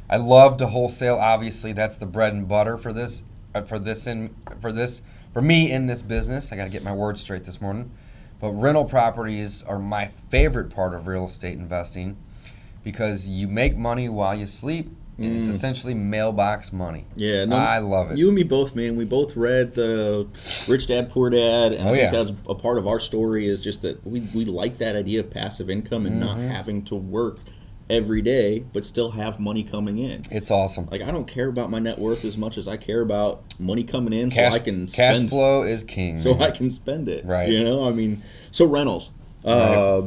I 0.09 0.17
love 0.17 0.57
to 0.57 0.67
wholesale. 0.67 1.15
Obviously, 1.15 1.73
that's 1.73 1.97
the 1.97 2.05
bread 2.05 2.33
and 2.33 2.47
butter 2.47 2.77
for 2.77 2.93
this, 2.93 3.23
uh, 3.55 3.61
for 3.61 3.79
this 3.79 4.05
in 4.05 4.35
for 4.61 4.71
this 4.71 5.01
for 5.33 5.41
me 5.41 5.71
in 5.71 5.87
this 5.87 6.01
business. 6.01 6.51
I 6.51 6.55
got 6.57 6.65
to 6.65 6.69
get 6.69 6.83
my 6.83 6.93
words 6.93 7.21
straight 7.21 7.45
this 7.45 7.59
morning. 7.61 7.91
But 8.39 8.51
rental 8.51 8.83
properties 8.85 9.63
are 9.63 9.79
my 9.79 10.07
favorite 10.07 10.69
part 10.69 10.93
of 10.93 11.07
real 11.07 11.25
estate 11.25 11.57
investing 11.57 12.17
because 12.83 13.29
you 13.29 13.47
make 13.47 13.77
money 13.77 14.09
while 14.09 14.35
you 14.35 14.45
sleep. 14.45 14.91
And 15.17 15.37
it's 15.37 15.47
essentially 15.47 15.93
mailbox 15.93 16.73
money. 16.73 17.01
Mm. 17.11 17.13
Yeah, 17.17 17.45
no, 17.45 17.55
I 17.55 17.77
love 17.77 18.11
it. 18.11 18.17
You 18.17 18.27
and 18.27 18.35
me 18.35 18.43
both, 18.43 18.75
man. 18.75 18.95
We 18.95 19.05
both 19.05 19.35
read 19.35 19.73
the 19.75 20.27
Rich 20.67 20.87
Dad 20.87 21.09
Poor 21.11 21.29
Dad, 21.29 21.73
and 21.73 21.87
Oh, 21.87 21.93
I 21.93 21.97
think 21.97 22.11
yeah. 22.13 22.23
that's 22.23 22.31
a 22.49 22.55
part 22.55 22.77
of 22.79 22.87
our 22.87 22.99
story. 22.99 23.47
Is 23.47 23.61
just 23.61 23.83
that 23.83 24.05
we 24.07 24.21
we 24.33 24.43
like 24.45 24.79
that 24.79 24.95
idea 24.95 25.19
of 25.19 25.29
passive 25.29 25.69
income 25.69 26.05
and 26.07 26.15
Mm-hmm. 26.21 26.25
not 26.25 26.37
having 26.55 26.83
to 26.85 26.95
work 26.95 27.37
every 27.89 28.21
day, 28.21 28.65
but 28.73 28.85
still 28.85 29.11
have 29.11 29.39
money 29.39 29.61
coming 29.63 29.99
in. 29.99 30.21
it's 30.31 30.49
awesome. 30.49 30.87
Like 30.89 31.01
I 31.01 31.11
don't 31.11 31.27
care 31.27 31.47
about 31.47 31.69
my 31.69 31.79
net 31.79 31.99
worth 31.99 32.23
as 32.25 32.37
much 32.37 32.57
as 32.57 32.67
I 32.67 32.77
care 32.77 33.01
about 33.01 33.43
money 33.59 33.83
coming 33.83 34.13
in, 34.13 34.31
Cash, 34.31 34.51
so 34.53 34.55
I 34.55 34.59
can 34.59 34.87
cash 34.87 35.15
spend, 35.17 35.29
flow 35.29 35.61
is 35.63 35.83
king. 35.83 36.17
so. 36.17 36.39
I 36.39 36.49
can 36.51 36.71
spend 36.71 37.07
it. 37.09 37.23
Right. 37.25 37.49
You 37.49 37.63
know, 37.63 37.87
I 37.87 37.91
mean, 37.91 38.23
so 38.51 38.65
rentals. 38.65 39.11
Uh, 39.45 40.03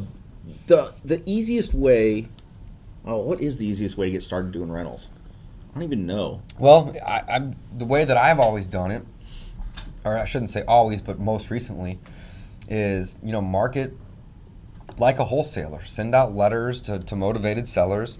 the 0.67 0.93
the 1.05 1.23
easiest 1.27 1.75
way. 1.75 2.29
Oh, 3.07 3.19
what 3.19 3.41
is 3.41 3.57
the 3.57 3.67
easiest 3.67 3.97
way 3.97 4.07
to 4.07 4.13
get 4.13 4.23
started 4.23 4.51
doing 4.53 4.71
rentals? 4.71 5.09
I 5.71 5.75
don't 5.75 5.85
even 5.85 6.07
know. 6.07 6.43
Well, 6.59 6.95
I, 7.07 7.23
I'm 7.29 7.55
the 7.77 7.85
way 7.85 8.05
that 8.05 8.17
I've 8.17 8.41
always 8.41 8.67
done 8.67 8.91
it, 8.91 9.05
or 10.05 10.19
I 10.19 10.25
shouldn't 10.25 10.51
say 10.51 10.65
always, 10.67 11.01
but 11.01 11.21
most 11.21 11.51
recently, 11.51 12.01
is 12.69 13.17
you 13.23 13.31
know 13.31 13.41
market 13.41 13.93
like 14.99 15.19
a 15.19 15.25
wholesaler. 15.25 15.85
Send 15.85 16.15
out 16.15 16.35
letters 16.35 16.81
to, 16.83 16.99
to 16.99 17.15
motivated 17.15 17.69
sellers, 17.69 18.19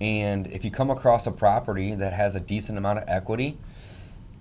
and 0.00 0.46
if 0.46 0.64
you 0.64 0.70
come 0.70 0.90
across 0.90 1.26
a 1.26 1.32
property 1.32 1.94
that 1.94 2.12
has 2.12 2.36
a 2.36 2.40
decent 2.40 2.78
amount 2.78 2.98
of 2.98 3.04
equity, 3.08 3.58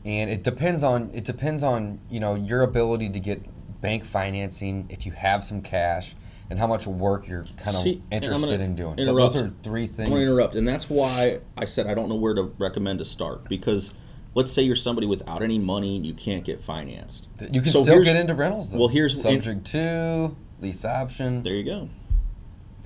and 0.05 0.29
it 0.29 0.43
depends 0.43 0.83
on 0.83 1.09
it 1.13 1.25
depends 1.25 1.63
on 1.63 1.99
you 2.11 2.19
know 2.19 2.35
your 2.35 2.61
ability 2.61 3.09
to 3.09 3.19
get 3.19 3.41
bank 3.81 4.05
financing 4.05 4.85
if 4.89 5.05
you 5.05 5.11
have 5.13 5.43
some 5.43 5.61
cash 5.61 6.15
and 6.49 6.59
how 6.59 6.67
much 6.67 6.85
work 6.87 7.27
you're 7.27 7.43
kind 7.57 7.75
of 7.75 7.83
See, 7.83 8.01
I'm 8.11 8.17
interested 8.23 8.61
in 8.61 8.75
doing. 8.75 8.99
Interrupt. 8.99 9.33
Those 9.33 9.41
are 9.43 9.53
three 9.63 9.83
I'm 9.83 9.89
things. 9.89 10.09
going 10.09 10.21
to 10.23 10.27
interrupt, 10.31 10.55
and 10.55 10.67
that's 10.67 10.89
why 10.89 11.39
I 11.57 11.65
said 11.65 11.87
I 11.87 11.93
don't 11.93 12.09
know 12.09 12.15
where 12.15 12.33
to 12.35 12.53
recommend 12.57 12.99
to 12.99 13.05
start 13.05 13.47
because 13.49 13.91
let's 14.35 14.51
say 14.51 14.61
you're 14.61 14.75
somebody 14.75 15.07
without 15.07 15.41
any 15.43 15.59
money 15.59 15.95
and 15.95 16.05
you 16.05 16.13
can't 16.13 16.43
get 16.43 16.61
financed. 16.61 17.27
You 17.51 17.61
can 17.61 17.71
So 17.71 17.83
still 17.83 18.03
get 18.03 18.15
into 18.15 18.33
rentals 18.35 18.71
though. 18.71 18.79
well, 18.79 18.87
here's- 18.87 19.21
subject 19.21 19.65
to 19.67 20.35
lease 20.59 20.85
option, 20.85 21.43
There 21.43 21.53
you 21.55 21.63
go. 21.63 21.89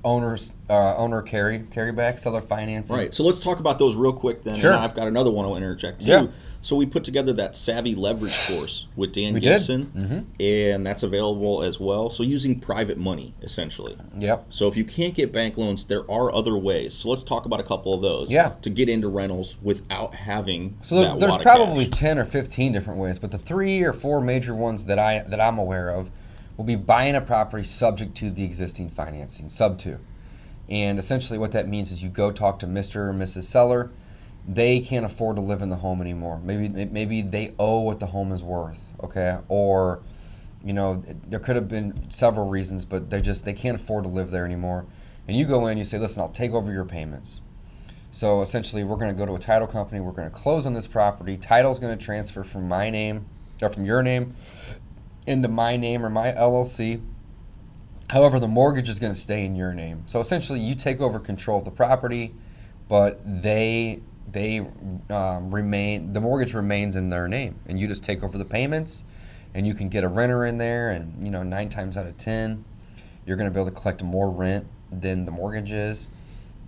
owners 0.04 0.52
uh, 0.70 0.96
owner 0.96 1.22
carry 1.22 1.60
carry 1.72 1.92
back, 1.92 2.18
seller 2.20 2.42
financing. 2.42 2.96
Right. 2.96 3.14
So 3.14 3.24
let's 3.24 3.40
talk 3.40 3.60
about 3.60 3.80
those 3.80 3.96
real 3.96 4.14
quick 4.14 4.44
then. 4.44 4.60
Sure. 4.60 4.72
And 4.72 4.80
I've 4.82 4.96
got 4.96 5.08
another 5.08 5.32
one 5.32 5.46
I'll 5.46 5.56
interject 5.56 6.02
too. 6.02 6.08
Yeah. 6.08 6.28
So 6.68 6.76
we 6.76 6.86
put 6.86 7.06
together 7.06 7.32
that 7.32 7.56
Savvy 7.56 7.96
Leverage 7.96 8.38
course 8.46 8.88
with 8.98 9.14
Dan 9.14 9.36
We. 9.36 9.40
Gibson, 9.40 9.86
Mm-hmm. 9.96 10.42
and 10.42 10.86
that's 10.86 11.02
available 11.02 11.64
as 11.64 11.80
well. 11.80 12.10
So 12.10 12.24
using 12.24 12.60
private 12.60 12.98
money 12.98 13.34
essentially. 13.42 13.98
Yep. 14.18 14.48
So 14.50 14.68
if 14.68 14.76
you 14.76 14.84
can't 14.84 15.14
get 15.16 15.32
bank 15.32 15.58
loans, 15.58 15.86
there 15.86 16.04
are 16.12 16.30
other 16.36 16.58
ways. 16.58 16.94
So 16.94 17.08
let's 17.08 17.24
talk 17.24 17.46
about 17.46 17.62
a 17.62 17.64
couple 17.64 17.94
of 17.94 18.02
those. 18.02 18.30
Yeah. 18.30 18.52
To 18.64 18.70
get 18.70 18.90
into 18.90 19.08
rentals 19.08 19.56
without 19.62 20.14
having 20.14 20.78
So 20.82 21.02
that 21.02 21.20
there's 21.22 21.38
probably 21.38 21.88
ten 21.88 22.20
or 22.20 22.26
fifteen 22.26 22.74
different 22.74 23.00
ways, 23.00 23.18
but 23.18 23.32
the 23.32 23.38
three 23.38 23.82
or 23.82 23.94
four 23.94 24.20
major 24.20 24.54
ones 24.54 24.84
that 24.86 25.00
I 25.00 25.20
that 25.20 25.40
I'm 25.40 25.58
aware 25.58 25.90
of 25.90 26.10
will 26.58 26.66
be 26.66 26.76
buying 26.76 27.16
a 27.16 27.22
property 27.22 27.64
subject 27.64 28.14
to 28.18 28.30
the 28.30 28.44
existing 28.44 28.90
financing, 28.90 29.48
sub 29.48 29.80
two. 29.80 30.00
And 30.68 31.00
essentially 31.00 31.40
what 31.40 31.54
that 31.54 31.70
means 31.70 31.92
is 31.94 32.04
you 32.04 32.10
go 32.10 32.30
talk 32.30 32.60
to 32.60 32.68
Mr. 32.68 32.98
or 32.98 33.14
Mrs. 33.14 33.44
Seller. 33.44 33.90
They 34.48 34.80
can't 34.80 35.06
afford 35.06 35.36
to 35.36 35.42
live 35.42 35.62
in 35.62 35.70
the 35.70 35.76
home 35.76 36.02
anymore. 36.02 36.40
Maybe 36.42 36.70
maybe 36.86 37.22
they 37.22 37.54
owe 37.60 37.82
what 37.82 38.00
the 38.00 38.06
home 38.06 38.32
is 38.32 38.42
worth, 38.42 38.94
okay? 39.04 39.40
Or 39.50 40.02
you 40.64 40.74
know, 40.74 41.04
there 41.28 41.40
could 41.40 41.56
have 41.56 41.68
been 41.68 42.10
several 42.10 42.48
reasons, 42.48 42.86
but 42.86 43.10
they 43.10 43.22
just 43.22 43.46
they 43.46 43.54
can't 43.54 43.76
afford 43.80 44.06
to 44.06 44.10
live 44.10 44.32
there 44.32 44.46
anymore. 44.46 44.86
And 45.28 45.36
you 45.36 45.46
go 45.46 45.68
in, 45.68 45.78
you 45.78 45.84
say, 45.84 45.98
"Listen, 45.98 46.22
I'll 46.22 46.30
take 46.30 46.52
over 46.52 46.72
your 46.72 46.86
payments." 46.86 47.42
So 48.12 48.42
essentially, 48.42 48.84
we're 48.84 48.96
going 48.96 49.14
to 49.14 49.18
go 49.18 49.26
to 49.26 49.36
a 49.36 49.40
title 49.40 49.68
company. 49.68 50.00
We're 50.00 50.12
going 50.12 50.30
to 50.30 50.36
close 50.36 50.66
on 50.66 50.74
this 50.74 50.88
property. 50.88 51.38
Title's 51.38 51.78
going 51.78 51.98
to 51.98 52.04
transfer 52.04 52.44
from 52.44 52.68
my 52.68 52.90
name 52.90 53.26
or 53.62 53.70
from 53.70 53.86
your 53.86 54.02
name 54.02 54.34
into 55.28 55.48
my 55.50 55.78
name 55.78 56.06
or 56.06 56.10
my 56.10 56.32
LLC. 56.32 57.02
However, 58.10 58.40
the 58.40 58.48
mortgage 58.48 58.88
is 58.88 59.00
going 59.00 59.14
to 59.14 59.20
stay 59.20 59.46
in 59.46 59.56
your 59.56 59.74
name. 59.74 60.04
So 60.06 60.22
essentially, 60.22 60.60
you 60.60 60.74
take 60.74 61.02
over 61.02 61.20
control 61.20 61.60
of 61.60 61.66
the 61.66 61.72
property, 61.72 62.34
but 62.88 63.20
they 63.26 64.00
they 64.32 64.68
um, 65.10 65.54
remain 65.54 66.14
the 66.14 66.22
mortgage 66.22 66.54
remains 66.54 66.96
in 66.96 67.10
their 67.10 67.28
name, 67.28 67.60
and 67.68 67.80
you 67.80 67.88
just 67.88 68.04
take 68.04 68.24
over 68.24 68.38
the 68.38 68.46
payments, 68.46 69.04
and 69.54 69.66
you 69.66 69.74
can 69.74 69.90
get 69.90 70.04
a 70.04 70.08
renter 70.08 70.46
in 70.46 70.58
there, 70.58 70.92
and 70.92 71.24
you 71.24 71.32
know 71.32 71.44
nine 71.44 71.70
times 71.70 71.98
out 71.98 72.06
of 72.06 72.18
ten, 72.18 72.64
you're 73.26 73.38
going 73.38 73.50
to 73.50 73.54
be 73.54 73.60
able 73.60 73.72
to 73.72 73.76
collect 73.76 74.04
more 74.04 74.30
rent 74.30 74.68
than 74.92 75.26
the 75.26 75.32
mortgage 75.32 75.72
is 75.72 76.08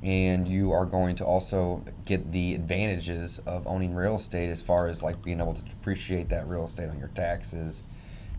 and 0.02 0.48
you 0.48 0.72
are 0.72 0.86
going 0.86 1.15
to 1.15 1.26
also 1.26 1.84
get 2.06 2.32
the 2.32 2.56
advantages 2.56 3.39
of 3.45 3.67
owning 3.67 3.93
real 3.93 4.15
estate 4.15 4.50
as 4.50 4.62
far 4.62 4.88
as 4.88 5.04
like 5.04 5.22
being 5.24 5.41
able 5.41 5.54
to 5.54 5.63
depreciate 5.63 6.30
that 6.30 6.48
real 6.48 6.65
estate 6.65 6.89
on 6.89 6.98
your 6.98 7.10
taxes. 7.10 7.84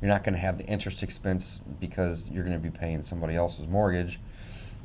You're 0.01 0.11
not 0.11 0.25
going 0.25 0.33
to 0.33 0.41
have 0.41 0.57
the 0.57 0.65
interest 0.65 1.03
expense 1.03 1.61
because 1.79 2.31
you're 2.31 2.45
going 2.45 2.57
to 2.57 2.63
be 2.63 2.71
paying 2.71 3.03
somebody 3.03 3.37
else's 3.37 3.69
mortgage. 3.69 4.19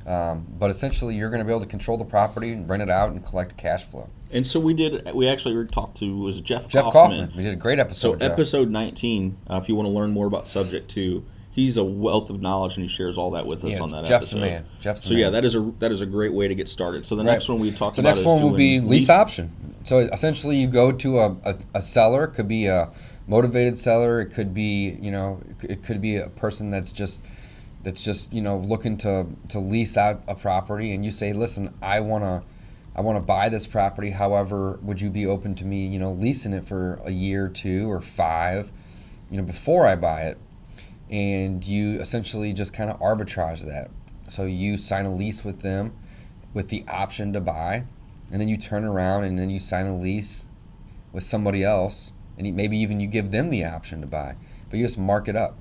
Um, 0.06 0.46
but 0.60 0.70
essentially, 0.70 1.16
you're 1.16 1.30
going 1.30 1.40
to 1.40 1.46
be 1.46 1.52
able 1.52 1.62
to 1.62 1.68
control 1.70 1.98
the 1.98 2.06
property, 2.06 2.52
and 2.52 2.70
rent 2.70 2.84
it 2.84 2.90
out, 2.90 3.12
and 3.12 3.26
collect 3.26 3.58
cash 3.58 3.86
flow. 3.86 4.10
And 4.32 4.46
so 4.46 4.60
we 4.60 4.74
did. 4.74 5.12
We 5.14 5.28
actually 5.28 5.66
talked 5.68 5.98
to 5.98 6.18
was 6.18 6.42
Jeff, 6.42 6.68
Jeff 6.68 6.84
Kaufman. 6.86 7.26
Kaufman, 7.28 7.38
we 7.38 7.44
did 7.44 7.54
a 7.54 7.58
great 7.58 7.80
episode. 7.80 8.22
So 8.22 8.26
episode 8.26 8.70
19, 8.70 9.38
uh, 9.50 9.60
if 9.62 9.70
you 9.70 9.76
want 9.76 9.88
to 9.88 9.92
learn 9.92 10.12
more 10.12 10.28
about 10.28 10.48
subject 10.48 10.90
to, 10.92 11.24
he's 11.52 11.78
a 11.78 11.84
wealth 11.84 12.30
of 12.30 12.42
knowledge 12.42 12.76
and 12.76 12.84
he 12.84 12.90
shares 12.90 13.18
all 13.18 13.32
that 13.32 13.46
with 13.48 13.64
us 13.64 13.74
Yeah, 13.74 13.82
on 13.82 13.92
that 13.92 13.98
episode. 14.00 14.10
Jeff's 14.10 14.32
the 14.32 14.38
episode. 14.40 14.52
man. 14.52 14.66
Jeff's 14.82 15.04
the 15.04 15.10
so 15.10 15.16
yeah, 15.16 15.30
that 15.30 15.46
is 15.46 15.56
a 15.56 15.72
that 15.80 15.92
is 15.92 16.02
a 16.02 16.06
great 16.06 16.34
way 16.34 16.48
to 16.48 16.56
get 16.56 16.68
started. 16.70 17.06
So 17.06 17.16
the 17.16 17.24
Right. 17.24 17.32
next 17.34 17.48
one 17.50 17.60
we 17.60 17.72
talked 17.72 17.96
So 17.96 18.02
about 18.02 18.10
next 18.10 18.20
is 18.22 18.26
one 18.26 18.42
will 18.44 18.52
be 18.52 18.78
doing 18.80 18.90
lease 18.90 19.10
option. 19.10 19.52
So 19.86 20.00
essentially, 20.00 20.58
you 20.58 20.68
go 20.68 20.92
to 20.92 21.20
a, 21.20 21.32
a, 21.46 21.56
a 21.76 21.82
seller. 21.82 22.26
It 22.26 22.32
could 22.34 22.48
be 22.48 22.66
a 22.66 22.92
motivated 23.28 23.78
seller. 23.80 24.20
It 24.20 24.34
could 24.34 24.54
be 24.54 24.98
you 25.02 25.12
know 25.12 25.40
it 25.64 25.84
could 25.84 26.02
be 26.02 26.18
a 26.18 26.28
person 26.30 26.70
that's 26.72 26.92
just 26.92 27.22
that's 27.86 28.04
just 28.04 28.34
you 28.34 28.42
know 28.42 28.58
looking 28.58 28.98
to 28.98 29.28
to 29.48 29.60
lease 29.60 29.96
out 29.96 30.22
a 30.28 30.36
property, 30.36 30.94
and 30.94 31.06
you 31.06 31.12
say, 31.12 31.32
listen, 31.32 31.74
I 31.82 32.02
wanna. 32.02 32.44
I 32.98 33.02
want 33.02 33.22
to 33.22 33.26
buy 33.28 33.50
this 33.50 33.68
property. 33.68 34.12
However, 34.12 34.80
would 34.82 35.02
you 35.02 35.10
be 35.10 35.26
open 35.26 35.54
to 35.56 35.66
me, 35.66 35.86
you 35.86 36.00
know, 36.00 36.14
leasing 36.14 36.54
it 36.54 36.64
for 36.64 37.02
a 37.04 37.12
year, 37.12 37.50
two, 37.50 37.92
or 37.92 38.00
five, 38.00 38.72
you 39.30 39.36
know, 39.36 39.44
before 39.44 39.86
I 39.86 39.98
buy 39.98 40.28
it? 40.28 40.38
and 41.10 41.66
you 41.66 42.00
essentially 42.00 42.54
just 42.54 42.74
kind 42.74 42.90
of 42.90 43.00
arbitrage 43.00 43.62
that. 43.66 43.92
So 44.28 44.46
you 44.46 44.78
sign 44.78 45.06
a 45.06 45.14
lease 45.14 45.44
with 45.44 45.62
them 45.62 45.94
with 46.54 46.70
the 46.70 46.84
option 46.88 47.34
to 47.34 47.42
buy, 47.42 47.86
and 48.32 48.42
then 48.42 48.48
you 48.48 48.58
turn 48.58 48.84
around 48.84 49.24
and 49.24 49.38
then 49.38 49.50
you 49.50 49.60
sign 49.60 49.86
a 49.86 49.96
lease 49.96 50.48
with 51.12 51.24
somebody 51.24 51.64
else, 51.64 52.12
and 52.38 52.56
maybe 52.56 52.78
even 52.78 53.00
you 53.00 53.08
give 53.08 53.32
them 53.32 53.50
the 53.50 53.64
option 53.64 54.02
to 54.02 54.08
buy, 54.08 54.36
but 54.70 54.78
you 54.78 54.86
just 54.86 54.98
mark 54.98 55.28
it 55.28 55.36
up. 55.36 55.58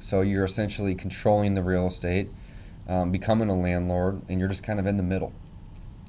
So 0.00 0.20
you're 0.20 0.44
essentially 0.44 0.94
controlling 0.94 1.54
the 1.54 1.62
real 1.62 1.86
estate, 1.86 2.30
um, 2.88 3.10
becoming 3.10 3.48
a 3.48 3.56
landlord, 3.56 4.22
and 4.28 4.38
you're 4.38 4.48
just 4.48 4.62
kind 4.62 4.78
of 4.78 4.86
in 4.86 4.96
the 4.96 5.02
middle. 5.02 5.32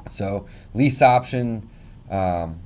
So 0.08 0.45
lease 0.73 1.02
option 1.02 1.69
um, 2.10 2.60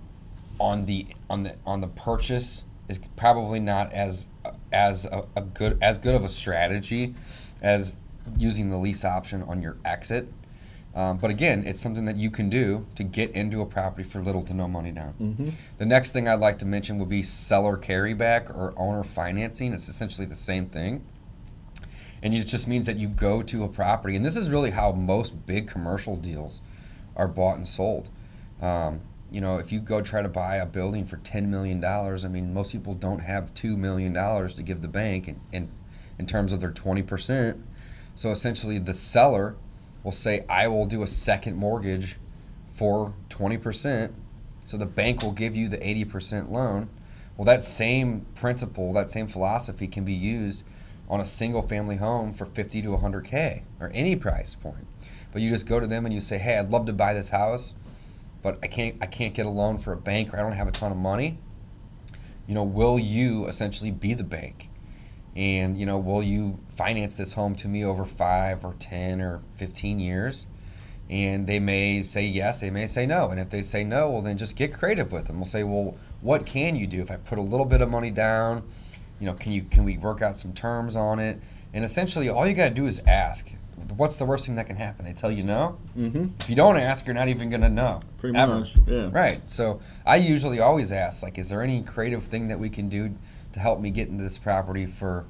on 0.59 0.85
the 0.85 1.07
on 1.29 1.43
the 1.43 1.55
on 1.65 1.81
the 1.81 1.87
purchase 1.87 2.63
is 2.87 2.99
probably 3.15 3.59
not 3.59 3.91
as 3.93 4.27
as 4.71 5.05
a, 5.05 5.25
a 5.35 5.41
good 5.41 5.77
as 5.81 5.97
good 5.97 6.15
of 6.15 6.23
a 6.23 6.29
strategy 6.29 7.15
as 7.61 7.95
using 8.37 8.69
the 8.69 8.77
lease 8.77 9.03
option 9.03 9.41
on 9.43 9.61
your 9.61 9.77
exit. 9.85 10.31
Um, 10.93 11.17
but 11.17 11.31
again, 11.31 11.63
it's 11.65 11.79
something 11.79 12.03
that 12.05 12.17
you 12.17 12.29
can 12.29 12.49
do 12.49 12.85
to 12.95 13.03
get 13.03 13.31
into 13.31 13.61
a 13.61 13.65
property 13.65 14.03
for 14.03 14.21
little 14.21 14.43
to 14.43 14.53
no 14.53 14.67
money 14.67 14.91
down. 14.91 15.13
The 15.77 15.85
next 15.85 16.11
thing 16.11 16.27
I'd 16.27 16.39
like 16.39 16.59
to 16.59 16.65
mention 16.65 16.97
would 16.99 17.07
be 17.07 17.23
seller 17.23 17.77
carryback 17.77 18.49
or 18.49 18.73
owner 18.77 19.03
financing. 19.03 19.71
It's 19.73 19.87
essentially 19.87 20.27
the 20.27 20.35
same 20.35 20.65
thing. 20.65 21.05
And 22.21 22.35
it 22.35 22.43
just 22.43 22.67
means 22.67 22.85
that 22.87 22.97
you 22.97 23.07
go 23.07 23.41
to 23.41 23.63
a 23.63 23.67
property, 23.69 24.15
and 24.15 24.23
this 24.25 24.35
is 24.35 24.49
really 24.49 24.71
how 24.71 24.91
most 24.91 25.45
big 25.47 25.67
commercial 25.67 26.17
deals 26.17 26.61
are 27.15 27.27
bought 27.27 27.55
and 27.55 27.67
sold. 27.67 28.09
Um, 28.61 29.01
you 29.31 29.41
know, 29.41 29.57
if 29.57 29.71
you 29.71 29.79
go 29.79 30.01
try 30.01 30.21
to 30.21 30.29
buy 30.29 30.57
a 30.57 30.65
building 30.65 31.05
for 31.05 31.17
$10 31.17 31.47
million, 31.47 31.83
I 31.83 32.27
mean, 32.27 32.53
most 32.53 32.73
people 32.73 32.93
don't 32.93 33.19
have 33.19 33.53
$2 33.53 33.77
million 33.77 34.13
to 34.13 34.63
give 34.63 34.81
the 34.81 34.87
bank 34.87 35.29
in, 35.29 35.39
in, 35.53 35.71
in 36.19 36.27
terms 36.27 36.51
of 36.51 36.59
their 36.59 36.71
20%. 36.71 37.63
So 38.15 38.29
essentially, 38.29 38.77
the 38.77 38.93
seller 38.93 39.55
will 40.03 40.11
say, 40.11 40.45
I 40.49 40.67
will 40.67 40.85
do 40.85 41.03
a 41.03 41.07
second 41.07 41.55
mortgage 41.55 42.17
for 42.69 43.13
20%. 43.29 44.13
So 44.65 44.77
the 44.77 44.85
bank 44.85 45.21
will 45.21 45.31
give 45.31 45.55
you 45.55 45.67
the 45.67 45.77
80% 45.77 46.49
loan. 46.49 46.89
Well, 47.37 47.45
that 47.45 47.63
same 47.63 48.25
principle, 48.35 48.93
that 48.93 49.09
same 49.09 49.27
philosophy 49.27 49.87
can 49.87 50.05
be 50.05 50.13
used 50.13 50.63
on 51.09 51.19
a 51.19 51.25
single 51.25 51.61
family 51.61 51.97
home 51.97 52.33
for 52.33 52.45
50 52.45 52.81
to 52.81 52.87
100K 52.89 53.63
or 53.79 53.91
any 53.93 54.15
price 54.15 54.55
point. 54.55 54.87
But 55.31 55.41
you 55.41 55.49
just 55.49 55.65
go 55.65 55.79
to 55.79 55.87
them 55.87 56.05
and 56.05 56.13
you 56.13 56.21
say, 56.21 56.37
hey, 56.37 56.57
I'd 56.57 56.69
love 56.69 56.85
to 56.85 56.93
buy 56.93 57.13
this 57.13 57.29
house, 57.29 57.73
but 58.41 58.57
I 58.63 58.67
can't, 58.67 58.95
I 59.01 59.05
can't 59.05 59.33
get 59.33 59.45
a 59.45 59.49
loan 59.49 59.77
for 59.77 59.93
a 59.93 59.97
bank 59.97 60.33
or 60.33 60.39
I 60.39 60.41
don't 60.41 60.53
have 60.53 60.67
a 60.67 60.71
ton 60.71 60.91
of 60.91 60.97
money. 60.97 61.37
You 62.47 62.55
know, 62.55 62.63
will 62.63 62.97
you 62.97 63.45
essentially 63.45 63.91
be 63.91 64.13
the 64.13 64.23
bank? 64.23 64.69
And 65.35 65.77
you 65.77 65.85
know 65.85 65.97
will 65.97 66.21
you 66.23 66.59
finance 66.75 67.15
this 67.15 67.33
home 67.33 67.55
to 67.55 67.67
me 67.67 67.83
over 67.85 68.03
five 68.05 68.65
or 68.65 68.73
ten 68.79 69.21
or 69.21 69.41
15 69.55 69.99
years 69.99 70.47
and 71.09 71.47
they 71.47 71.59
may 71.59 72.01
say 72.01 72.25
yes 72.25 72.59
they 72.59 72.69
may 72.69 72.85
say 72.85 73.05
no 73.05 73.29
and 73.29 73.39
if 73.39 73.49
they 73.49 73.61
say 73.61 73.83
no 73.83 74.09
well 74.09 74.21
then 74.21 74.37
just 74.37 74.55
get 74.55 74.73
creative 74.73 75.11
with 75.11 75.25
them 75.27 75.37
we'll 75.37 75.45
say 75.45 75.63
well 75.63 75.95
what 76.21 76.45
can 76.45 76.75
you 76.75 76.85
do 76.85 77.01
if 77.01 77.09
i 77.09 77.15
put 77.15 77.37
a 77.37 77.41
little 77.41 77.65
bit 77.65 77.81
of 77.81 77.89
money 77.89 78.11
down 78.11 78.61
you 79.19 79.25
know 79.25 79.33
can 79.33 79.51
you 79.53 79.63
can 79.63 79.83
we 79.85 79.97
work 79.97 80.21
out 80.21 80.35
some 80.35 80.51
terms 80.53 80.95
on 80.97 81.17
it 81.19 81.39
and 81.73 81.85
essentially 81.85 82.27
all 82.27 82.45
you 82.45 82.53
got 82.53 82.69
to 82.69 82.75
do 82.75 82.85
is 82.85 83.01
ask 83.07 83.51
what's 83.97 84.17
the 84.17 84.25
worst 84.25 84.45
thing 84.45 84.55
that 84.55 84.67
can 84.67 84.75
happen 84.75 85.05
they 85.05 85.13
tell 85.13 85.31
you 85.31 85.43
no 85.43 85.77
Mm-hmm. 85.97 86.27
if 86.39 86.49
you 86.49 86.55
don't 86.55 86.77
ask 86.77 87.05
you're 87.05 87.13
not 87.15 87.27
even 87.29 87.49
going 87.49 87.61
to 87.61 87.69
know 87.69 87.99
Pretty 88.17 88.37
ever. 88.37 88.59
much. 88.59 88.75
Yeah. 88.87 89.09
Right. 89.11 89.41
So 89.47 89.81
I 90.05 90.15
usually 90.17 90.59
always 90.59 90.91
ask, 90.91 91.23
like, 91.23 91.37
is 91.39 91.49
there 91.49 91.61
any 91.63 91.81
creative 91.81 92.23
thing 92.23 92.47
that 92.49 92.59
we 92.59 92.69
can 92.69 92.87
do 92.87 93.15
to 93.53 93.59
help 93.59 93.79
me 93.79 93.89
get 93.89 94.07
into 94.07 94.23
this 94.23 94.37
property 94.37 94.85
for 94.85 95.25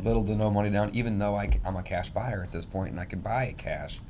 little 0.00 0.24
to 0.24 0.34
no 0.34 0.50
money 0.50 0.70
down, 0.70 0.90
even 0.94 1.18
though 1.18 1.34
I, 1.36 1.50
am 1.64 1.76
a 1.76 1.82
cash 1.82 2.10
buyer 2.10 2.42
at 2.42 2.52
this 2.52 2.64
point 2.64 2.90
and 2.90 3.00
I 3.00 3.04
can 3.04 3.20
buy 3.20 3.44
it 3.44 3.58
cash. 3.58 4.00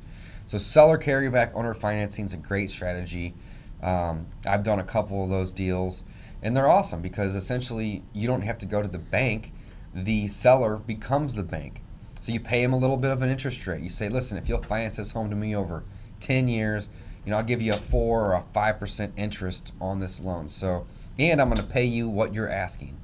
So 0.45 0.57
seller 0.57 0.97
carryback 0.97 1.51
owner 1.53 1.73
financing 1.73 2.25
is 2.25 2.33
a 2.33 2.37
great 2.37 2.69
strategy. 2.71 3.33
Um, 3.81 4.27
I've 4.45 4.63
done 4.63 4.79
a 4.79 4.83
couple 4.83 5.23
of 5.23 5.29
those 5.29 5.51
deals, 5.51 6.03
and 6.41 6.55
they're 6.55 6.69
awesome 6.69 7.01
because 7.01 7.35
essentially 7.35 8.03
you 8.13 8.27
don't 8.27 8.41
have 8.41 8.57
to 8.59 8.65
go 8.65 8.81
to 8.81 8.87
the 8.87 8.99
bank. 8.99 9.53
The 9.93 10.27
seller 10.27 10.77
becomes 10.77 11.35
the 11.35 11.43
bank. 11.43 11.81
So 12.21 12.31
you 12.31 12.39
pay 12.39 12.63
him 12.63 12.73
a 12.73 12.77
little 12.77 12.97
bit 12.97 13.11
of 13.11 13.21
an 13.21 13.29
interest 13.29 13.65
rate. 13.67 13.81
You 13.81 13.89
say, 13.89 14.09
listen, 14.09 14.37
if 14.37 14.47
you'll 14.47 14.63
finance 14.63 14.95
this 14.95 15.11
home 15.11 15.29
to 15.29 15.35
me 15.35 15.55
over 15.55 15.83
10 16.21 16.47
years, 16.47 16.89
you 17.25 17.31
know, 17.31 17.37
I'll 17.37 17.43
give 17.43 17.61
you 17.61 17.73
a 17.73 17.77
four 17.77 18.25
or 18.25 18.33
a 18.33 18.41
five 18.41 18.79
percent 18.79 19.13
interest 19.17 19.73
on 19.79 19.99
this 19.99 20.19
loan. 20.19 20.47
So, 20.47 20.85
and 21.19 21.41
I'm 21.41 21.49
going 21.49 21.61
to 21.61 21.67
pay 21.67 21.85
you 21.85 22.09
what 22.09 22.33
you're 22.33 22.49
asking. 22.49 22.97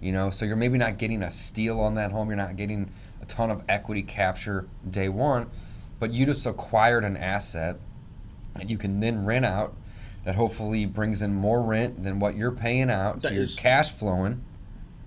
You 0.00 0.12
know, 0.12 0.30
so 0.30 0.44
you're 0.46 0.56
maybe 0.56 0.78
not 0.78 0.96
getting 0.98 1.22
a 1.22 1.30
steal 1.30 1.78
on 1.80 1.94
that 1.94 2.10
home. 2.10 2.28
You're 2.28 2.36
not 2.36 2.56
getting 2.56 2.90
a 3.20 3.26
ton 3.26 3.50
of 3.50 3.62
equity 3.68 4.02
capture 4.02 4.66
day 4.88 5.08
one, 5.08 5.50
but 5.98 6.10
you 6.10 6.24
just 6.24 6.46
acquired 6.46 7.04
an 7.04 7.16
asset 7.16 7.76
that 8.54 8.70
you 8.70 8.78
can 8.78 9.00
then 9.00 9.24
rent 9.24 9.44
out. 9.44 9.74
That 10.24 10.34
hopefully 10.34 10.84
brings 10.84 11.22
in 11.22 11.34
more 11.34 11.62
rent 11.62 12.02
than 12.02 12.18
what 12.18 12.36
you're 12.36 12.52
paying 12.52 12.90
out. 12.90 13.22
So 13.22 13.30
you're 13.30 13.46
cash 13.46 13.92
flowing. 13.92 14.44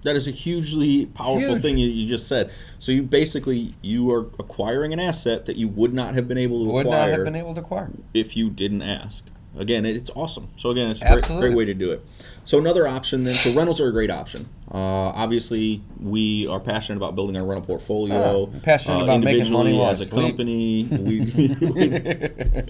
That 0.04 0.16
is 0.16 0.28
a 0.28 0.32
hugely 0.32 1.06
powerful 1.06 1.50
Huge. 1.52 1.62
thing 1.62 1.78
you, 1.78 1.88
you 1.88 2.08
just 2.08 2.28
said. 2.28 2.52
So 2.80 2.92
you 2.92 3.04
basically 3.04 3.76
you 3.84 4.12
are 4.12 4.22
acquiring 4.40 4.92
an 4.92 5.00
asset 5.00 5.46
that 5.46 5.56
you 5.56 5.68
would 5.68 5.94
not 5.94 6.16
have 6.16 6.28
been 6.28 6.40
able 6.40 6.66
to 6.66 6.72
Would 6.74 6.88
acquire 6.88 7.10
not 7.10 7.16
have 7.16 7.26
been 7.26 7.36
able 7.36 7.54
to 7.54 7.62
acquire. 7.62 7.92
if 8.14 8.36
you 8.36 8.50
didn't 8.50 8.82
ask. 8.82 9.24
Again, 9.58 9.86
it's 9.86 10.10
awesome. 10.16 10.50
So 10.58 10.72
again, 10.72 10.90
it's 10.90 11.02
a 11.02 11.12
great, 11.12 11.26
great 11.26 11.56
way 11.56 11.66
to 11.66 11.74
do 11.74 11.92
it. 11.92 12.04
So 12.46 12.58
another 12.58 12.88
option 12.88 13.24
then. 13.24 13.36
So 13.36 13.54
rentals 13.54 13.80
are 13.80 13.88
a 13.88 13.92
great 13.92 14.10
option. 14.10 14.50
Uh, 14.72 14.78
obviously, 14.78 15.82
we 16.02 16.48
are 16.48 16.60
passionate 16.60 16.98
about 16.98 17.16
building 17.16 17.38
our 17.38 17.46
rental 17.46 17.66
portfolio. 17.66 18.46
Uh, 18.46 18.60
passionate 18.62 19.04
about 19.04 19.22
making 19.22 19.52
money 19.54 19.74
while 19.74 19.92
as 19.92 20.02
a 20.02 20.06
sleep. 20.06 20.26
company. 20.38 20.84
We, 20.86 21.22
we, 21.62 22.64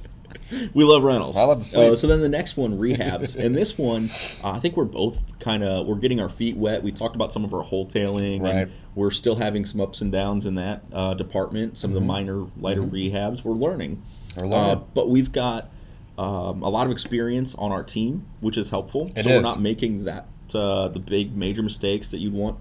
we 0.73 0.83
love 0.83 1.03
rentals. 1.03 1.37
I 1.37 1.43
love 1.43 1.65
sleep. 1.65 1.93
Uh, 1.93 1.95
so 1.95 2.07
then 2.07 2.21
the 2.21 2.29
next 2.29 2.57
one, 2.57 2.77
rehabs, 2.77 3.35
and 3.35 3.55
this 3.55 3.77
one, 3.77 4.09
uh, 4.43 4.51
I 4.55 4.59
think 4.59 4.75
we're 4.77 4.83
both 4.83 5.39
kind 5.39 5.63
of 5.63 5.87
we're 5.87 5.95
getting 5.95 6.19
our 6.19 6.29
feet 6.29 6.57
wet. 6.57 6.83
We 6.83 6.91
talked 6.91 7.15
about 7.15 7.31
some 7.31 7.43
of 7.45 7.53
our 7.53 7.63
wholetailing, 7.63 8.41
Right. 8.41 8.55
and 8.55 8.71
we're 8.95 9.11
still 9.11 9.35
having 9.35 9.65
some 9.65 9.81
ups 9.81 10.01
and 10.01 10.11
downs 10.11 10.45
in 10.45 10.55
that 10.55 10.83
uh, 10.91 11.13
department. 11.13 11.77
Some 11.77 11.91
of 11.91 11.95
the 11.95 12.01
minor, 12.01 12.45
lighter 12.59 12.81
rehabs, 12.83 13.43
we're 13.43 13.53
learning. 13.53 14.03
Mm-hmm. 14.35 14.45
We're 14.45 14.55
learning. 14.55 14.71
Uh, 14.71 14.83
but 14.93 15.09
we've 15.09 15.31
got 15.31 15.71
um, 16.17 16.61
a 16.63 16.69
lot 16.69 16.85
of 16.85 16.91
experience 16.91 17.55
on 17.55 17.71
our 17.71 17.83
team, 17.83 18.25
which 18.39 18.57
is 18.57 18.69
helpful. 18.69 19.11
It 19.15 19.23
so 19.23 19.29
we're 19.31 19.41
not 19.41 19.59
making 19.61 20.03
that 20.05 20.27
uh, 20.53 20.87
the 20.89 20.99
big 20.99 21.35
major 21.35 21.63
mistakes 21.63 22.09
that 22.09 22.19
you'd 22.19 22.33
want 22.33 22.57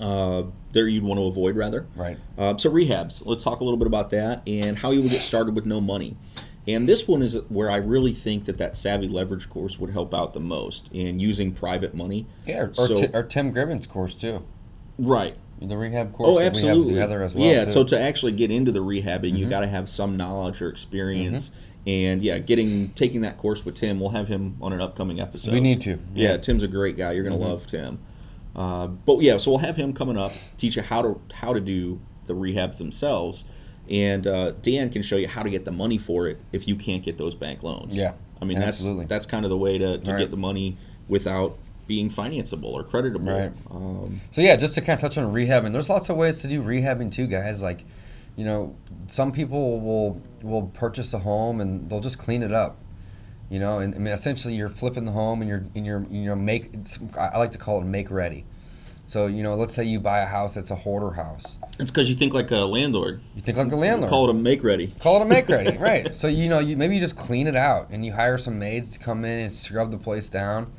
uh, 0.00 0.44
there 0.72 0.88
you'd 0.88 1.02
want 1.04 1.20
to 1.20 1.26
avoid 1.26 1.54
rather. 1.56 1.86
Right. 1.94 2.18
Uh, 2.38 2.56
so 2.56 2.70
rehabs. 2.70 3.22
Let's 3.26 3.42
talk 3.42 3.60
a 3.60 3.64
little 3.64 3.76
bit 3.76 3.86
about 3.86 4.10
that 4.10 4.42
and 4.48 4.76
how 4.78 4.90
you 4.90 5.02
would 5.02 5.10
get 5.10 5.20
started 5.20 5.54
with 5.54 5.66
no 5.66 5.80
money. 5.80 6.16
And 6.66 6.88
this 6.88 7.06
one 7.06 7.22
is 7.22 7.34
where 7.48 7.70
I 7.70 7.76
really 7.76 8.12
think 8.14 8.44
that 8.46 8.56
that 8.58 8.76
savvy 8.76 9.08
leverage 9.08 9.50
course 9.50 9.78
would 9.78 9.90
help 9.90 10.14
out 10.14 10.32
the 10.32 10.40
most 10.40 10.88
in 10.92 11.18
using 11.18 11.52
private 11.52 11.92
money. 11.94 12.26
Yeah, 12.46 12.62
or, 12.62 12.74
So- 12.74 12.94
Ti- 12.94 13.08
or 13.12 13.22
Tim 13.24 13.52
Gribben's 13.52 13.86
course 13.86 14.14
too. 14.14 14.42
Right. 14.98 15.36
The 15.60 15.76
rehab 15.76 16.12
course 16.12 16.28
Oh, 16.30 16.38
that 16.38 16.46
absolutely. 16.46 16.94
we 16.94 16.98
have 16.98 17.08
together 17.08 17.22
as 17.22 17.34
well. 17.34 17.44
yeah. 17.44 17.64
too. 17.66 17.70
So 17.72 17.84
to 17.84 18.00
actually 18.00 18.32
get 18.32 18.50
into 18.50 18.72
the 18.72 18.80
rehabbing, 18.80 19.04
Mm-hmm. 19.32 19.36
you 19.36 19.48
got 19.48 19.60
to 19.60 19.68
have 19.68 19.88
some 19.90 20.16
knowledge 20.16 20.60
or 20.62 20.68
experience. 20.68 21.50
And 21.86 22.22
yeah, 22.22 22.38
getting 22.38 22.90
taking 22.90 23.22
that 23.22 23.38
course 23.38 23.64
with 23.64 23.74
Tim, 23.74 23.98
we'll 23.98 24.10
have 24.10 24.28
him 24.28 24.56
on 24.62 24.72
an 24.72 24.80
upcoming 24.80 25.18
episode. 25.20 25.52
we 25.52 25.60
need 25.60 25.80
to. 25.82 25.98
Yeah, 26.14 26.30
Yeah. 26.32 26.36
Tim's 26.36 26.62
a 26.62 26.68
great 26.68 26.96
guy. 26.96 27.12
You're 27.12 27.24
gonna 27.24 27.36
Mm-hmm. 27.36 27.44
love 27.44 27.66
Tim. 27.66 27.98
Uh, 28.54 28.86
but 28.86 29.20
yeah, 29.22 29.38
so 29.38 29.50
we'll 29.50 29.58
have 29.60 29.76
him 29.76 29.92
coming 29.92 30.16
up, 30.18 30.30
teach 30.58 30.76
you 30.76 30.82
how 30.82 31.02
to 31.02 31.20
how 31.32 31.52
to 31.52 31.60
do 31.60 32.00
the 32.26 32.34
rehabs 32.34 32.76
themselves, 32.78 33.44
and 33.90 34.26
uh, 34.26 34.52
Dan 34.62 34.90
can 34.90 35.02
show 35.02 35.16
you 35.16 35.26
how 35.26 35.42
to 35.42 35.50
get 35.50 35.64
the 35.64 35.72
money 35.72 35.98
for 35.98 36.28
it 36.28 36.38
if 36.52 36.68
you 36.68 36.76
can't 36.76 37.02
get 37.02 37.18
those 37.18 37.34
bank 37.34 37.62
loans. 37.62 37.96
Yeah, 37.96 38.12
I 38.40 38.44
mean 38.44 38.58
absolutely. 38.58 39.06
that's 39.06 39.24
that's 39.24 39.26
kind 39.26 39.44
of 39.44 39.48
the 39.50 39.56
way 39.56 39.78
to, 39.78 39.98
to 39.98 40.10
Right. 40.12 40.18
get 40.20 40.30
the 40.30 40.36
money 40.36 40.76
without 41.08 41.56
being 41.88 42.10
financeable 42.10 42.72
or 42.72 42.84
creditable. 42.84 43.32
Right. 43.32 43.52
Um, 43.70 44.20
So 44.30 44.40
yeah, 44.40 44.54
just 44.56 44.74
to 44.76 44.80
kind 44.82 44.96
of 44.96 45.00
touch 45.00 45.18
on 45.18 45.32
rehabbing, 45.32 45.72
there's 45.72 45.88
lots 45.90 46.08
of 46.10 46.16
ways 46.16 46.40
to 46.42 46.46
do 46.48 46.62
rehabbing 46.62 47.10
too, 47.10 47.26
guys. 47.26 47.60
Like, 47.60 47.82
you 48.36 48.44
know, 48.44 48.76
some 49.08 49.32
people 49.32 49.80
will 49.80 50.20
will 50.42 50.68
purchase 50.68 51.12
a 51.12 51.18
home 51.18 51.60
and 51.60 51.88
they'll 51.88 52.00
just 52.00 52.18
clean 52.18 52.42
it 52.42 52.52
up. 52.52 52.78
You 53.50 53.58
know, 53.58 53.80
and 53.80 53.94
I 53.94 53.98
mean, 53.98 54.14
essentially, 54.14 54.54
you're 54.54 54.70
flipping 54.70 55.04
the 55.04 55.12
home 55.12 55.42
and 55.42 55.48
you're 55.48 55.64
and 55.74 55.84
you're 55.84 56.06
you 56.10 56.24
know 56.26 56.36
make. 56.36 56.70
I 57.18 57.38
like 57.38 57.52
to 57.52 57.58
call 57.58 57.80
it 57.80 57.84
make 57.84 58.10
ready. 58.10 58.46
So 59.06 59.26
you 59.26 59.42
know, 59.42 59.56
let's 59.56 59.74
say 59.74 59.84
you 59.84 60.00
buy 60.00 60.20
a 60.20 60.26
house 60.26 60.54
that's 60.54 60.70
a 60.70 60.74
hoarder 60.74 61.10
house. 61.10 61.56
it's 61.78 61.90
because 61.90 62.08
you 62.08 62.16
think 62.16 62.32
like 62.32 62.50
a 62.50 62.60
landlord. 62.60 63.20
You 63.34 63.42
think 63.42 63.58
like 63.58 63.70
a 63.70 63.76
landlord. 63.76 64.08
Call 64.08 64.28
it 64.28 64.30
a 64.30 64.34
make 64.34 64.64
ready. 64.64 64.94
Call 65.00 65.16
it 65.16 65.22
a 65.22 65.26
make 65.26 65.48
ready, 65.50 65.76
right? 65.78 66.14
So 66.14 66.28
you 66.28 66.48
know, 66.48 66.60
you 66.60 66.78
maybe 66.78 66.94
you 66.94 67.00
just 67.00 67.18
clean 67.18 67.46
it 67.46 67.56
out 67.56 67.88
and 67.90 68.06
you 68.06 68.12
hire 68.12 68.38
some 68.38 68.58
maids 68.58 68.90
to 68.92 68.98
come 68.98 69.24
in 69.26 69.40
and 69.40 69.52
scrub 69.52 69.90
the 69.90 69.98
place 69.98 70.30
down. 70.30 70.72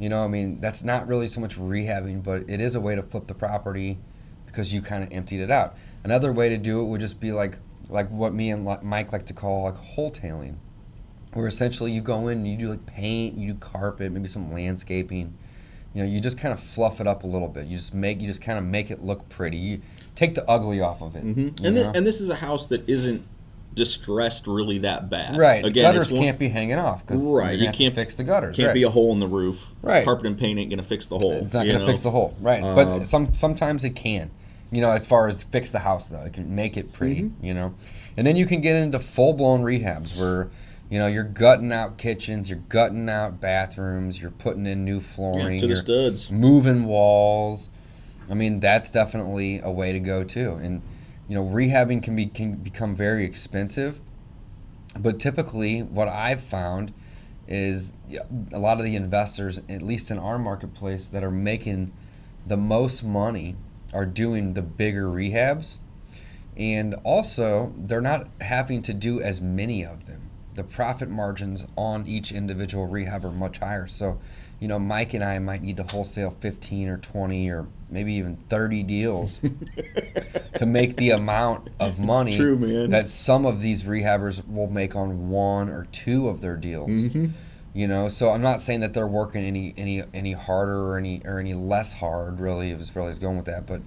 You 0.00 0.08
know, 0.08 0.24
I 0.24 0.28
mean, 0.28 0.60
that's 0.60 0.82
not 0.82 1.06
really 1.06 1.28
so 1.28 1.40
much 1.40 1.56
rehabbing, 1.56 2.24
but 2.24 2.42
it 2.48 2.60
is 2.60 2.74
a 2.74 2.80
way 2.80 2.96
to 2.96 3.02
flip 3.02 3.26
the 3.26 3.34
property 3.34 3.98
because 4.46 4.74
you 4.74 4.82
kind 4.82 5.04
of 5.04 5.12
emptied 5.12 5.40
it 5.40 5.50
out. 5.50 5.76
Another 6.04 6.32
way 6.32 6.48
to 6.48 6.56
do 6.56 6.80
it 6.80 6.84
would 6.84 7.00
just 7.00 7.20
be 7.20 7.32
like 7.32 7.58
like 7.88 8.08
what 8.10 8.32
me 8.32 8.50
and 8.50 8.64
Mike 8.82 9.12
like 9.12 9.26
to 9.26 9.32
call 9.34 9.64
like 9.64 9.74
wholetailing, 9.74 10.54
where 11.34 11.46
essentially 11.46 11.92
you 11.92 12.00
go 12.00 12.28
in 12.28 12.38
and 12.38 12.48
you 12.48 12.56
do 12.56 12.68
like 12.70 12.86
paint, 12.86 13.36
you 13.36 13.52
do 13.52 13.58
carpet, 13.58 14.12
maybe 14.12 14.28
some 14.28 14.52
landscaping. 14.52 15.34
You 15.92 16.04
know, 16.04 16.08
you 16.08 16.20
just 16.20 16.38
kind 16.38 16.52
of 16.54 16.60
fluff 16.60 17.00
it 17.00 17.08
up 17.08 17.24
a 17.24 17.26
little 17.26 17.48
bit. 17.48 17.66
You 17.66 17.76
just 17.76 17.92
make 17.94 18.20
you 18.20 18.28
just 18.28 18.40
kind 18.40 18.58
of 18.58 18.64
make 18.64 18.90
it 18.90 19.02
look 19.02 19.28
pretty. 19.28 19.56
You 19.56 19.80
take 20.14 20.34
the 20.36 20.48
ugly 20.48 20.80
off 20.80 21.02
of 21.02 21.16
it. 21.16 21.22
hmm 21.22 21.48
And, 21.64 21.76
and 21.76 22.06
this 22.06 22.20
is 22.20 22.28
a 22.28 22.36
house 22.36 22.68
that 22.68 22.88
isn't 22.88 23.26
distressed 23.74 24.46
really 24.46 24.78
that 24.78 25.10
bad. 25.10 25.36
Right. 25.36 25.64
Again, 25.64 25.82
gutters 25.82 26.12
one- 26.12 26.22
can't 26.22 26.38
be 26.38 26.48
hanging 26.48 26.78
off 26.78 27.06
because 27.06 27.22
Right, 27.22 27.58
you 27.58 27.70
can't- 27.72 27.94
fix 27.94 28.14
the 28.14 28.24
gutters. 28.24 28.56
Can't 28.56 28.68
right. 28.68 28.74
be 28.74 28.82
a 28.84 28.90
hole 28.90 29.12
in 29.12 29.18
the 29.20 29.28
roof. 29.28 29.66
Right. 29.82 30.04
Carpet 30.04 30.26
and 30.26 30.38
paint 30.38 30.58
ain't 30.58 30.70
gonna 30.70 30.82
fix 30.82 31.06
the 31.06 31.18
hole. 31.18 31.32
It's 31.44 31.54
not 31.54 31.64
going 31.66 31.74
to 31.74 31.80
know? 31.80 31.86
fix 31.86 32.00
the 32.00 32.10
hole. 32.10 32.34
Right. 32.40 32.62
Uh, 32.62 32.74
but 32.74 33.04
some 33.04 33.32
sometimes 33.34 33.84
it 33.84 33.90
can. 33.90 34.30
You 34.70 34.80
know, 34.80 34.92
as 34.92 35.06
far 35.06 35.28
as 35.28 35.42
fix 35.42 35.70
the 35.70 35.80
house 35.80 36.06
though, 36.06 36.22
it 36.22 36.32
can 36.32 36.54
make 36.54 36.76
it 36.76 36.92
pretty. 36.92 37.22
Mm-hmm. 37.22 37.44
You 37.44 37.54
know, 37.54 37.74
and 38.16 38.26
then 38.26 38.36
you 38.36 38.46
can 38.46 38.60
get 38.60 38.76
into 38.76 38.98
full 38.98 39.34
blown 39.34 39.62
rehabs 39.62 40.18
where. 40.18 40.50
You 40.92 40.98
know, 40.98 41.06
you're 41.06 41.22
gutting 41.22 41.72
out 41.72 41.98
kitchens, 41.98 42.50
you're 42.50 42.58
gutting 42.68 43.08
out 43.08 43.40
bathrooms, 43.40 44.20
you're 44.20 44.32
putting 44.32 44.66
in 44.66 44.84
new 44.84 44.98
flooring, 44.98 45.60
to 45.60 45.68
the 45.68 45.74
you're 45.74 45.76
studs. 45.76 46.32
moving 46.32 46.84
walls. 46.84 47.70
I 48.28 48.34
mean, 48.34 48.58
that's 48.58 48.90
definitely 48.90 49.60
a 49.62 49.70
way 49.70 49.92
to 49.92 50.00
go 50.00 50.24
too. 50.24 50.54
And 50.54 50.82
you 51.28 51.36
know, 51.36 51.44
rehabbing 51.44 52.02
can 52.02 52.16
be 52.16 52.26
can 52.26 52.56
become 52.56 52.96
very 52.96 53.24
expensive. 53.24 54.00
But 54.98 55.20
typically, 55.20 55.84
what 55.84 56.08
I've 56.08 56.40
found 56.40 56.92
is 57.46 57.92
a 58.52 58.58
lot 58.58 58.78
of 58.78 58.84
the 58.84 58.96
investors, 58.96 59.62
at 59.68 59.82
least 59.82 60.10
in 60.10 60.18
our 60.18 60.40
marketplace, 60.40 61.06
that 61.06 61.22
are 61.22 61.30
making 61.30 61.92
the 62.48 62.56
most 62.56 63.04
money 63.04 63.54
are 63.92 64.06
doing 64.06 64.54
the 64.54 64.62
bigger 64.62 65.06
rehabs. 65.06 65.76
And 66.56 66.94
also, 67.04 67.72
they're 67.76 68.00
not 68.00 68.28
having 68.40 68.82
to 68.82 68.94
do 68.94 69.20
as 69.20 69.40
many 69.40 69.84
of 69.84 70.06
them. 70.06 70.30
The 70.54 70.64
profit 70.64 71.08
margins 71.08 71.64
on 71.76 72.06
each 72.06 72.32
individual 72.32 72.86
rehab 72.86 73.24
are 73.24 73.30
much 73.30 73.58
higher. 73.58 73.86
So, 73.86 74.20
you 74.58 74.68
know, 74.68 74.78
Mike 74.78 75.14
and 75.14 75.24
I 75.24 75.38
might 75.38 75.62
need 75.62 75.78
to 75.78 75.84
wholesale 75.84 76.36
15 76.40 76.88
or 76.88 76.98
20 76.98 77.48
or 77.48 77.66
maybe 77.88 78.12
even 78.14 78.36
30 78.36 78.82
deals 78.82 79.40
to 80.56 80.66
make 80.66 80.96
the 80.96 81.10
amount 81.10 81.70
of 81.78 81.98
money 81.98 82.36
true, 82.36 82.88
that 82.88 83.08
some 83.08 83.46
of 83.46 83.60
these 83.60 83.84
rehabbers 83.84 84.46
will 84.46 84.68
make 84.68 84.94
on 84.94 85.30
one 85.30 85.68
or 85.68 85.86
two 85.92 86.28
of 86.28 86.40
their 86.40 86.56
deals. 86.56 86.90
Mm-hmm. 86.90 87.26
You 87.72 87.86
know, 87.86 88.08
so 88.08 88.30
I'm 88.30 88.42
not 88.42 88.60
saying 88.60 88.80
that 88.80 88.94
they're 88.94 89.06
working 89.06 89.44
any 89.44 89.72
any 89.76 90.02
any 90.12 90.32
harder 90.32 90.88
or 90.88 90.98
any 90.98 91.22
or 91.24 91.38
any 91.38 91.54
less 91.54 91.92
hard. 91.92 92.40
Really, 92.40 92.70
is 92.70 92.94
really 92.96 93.14
going 93.14 93.36
with 93.36 93.46
that, 93.46 93.66
but 93.66 93.82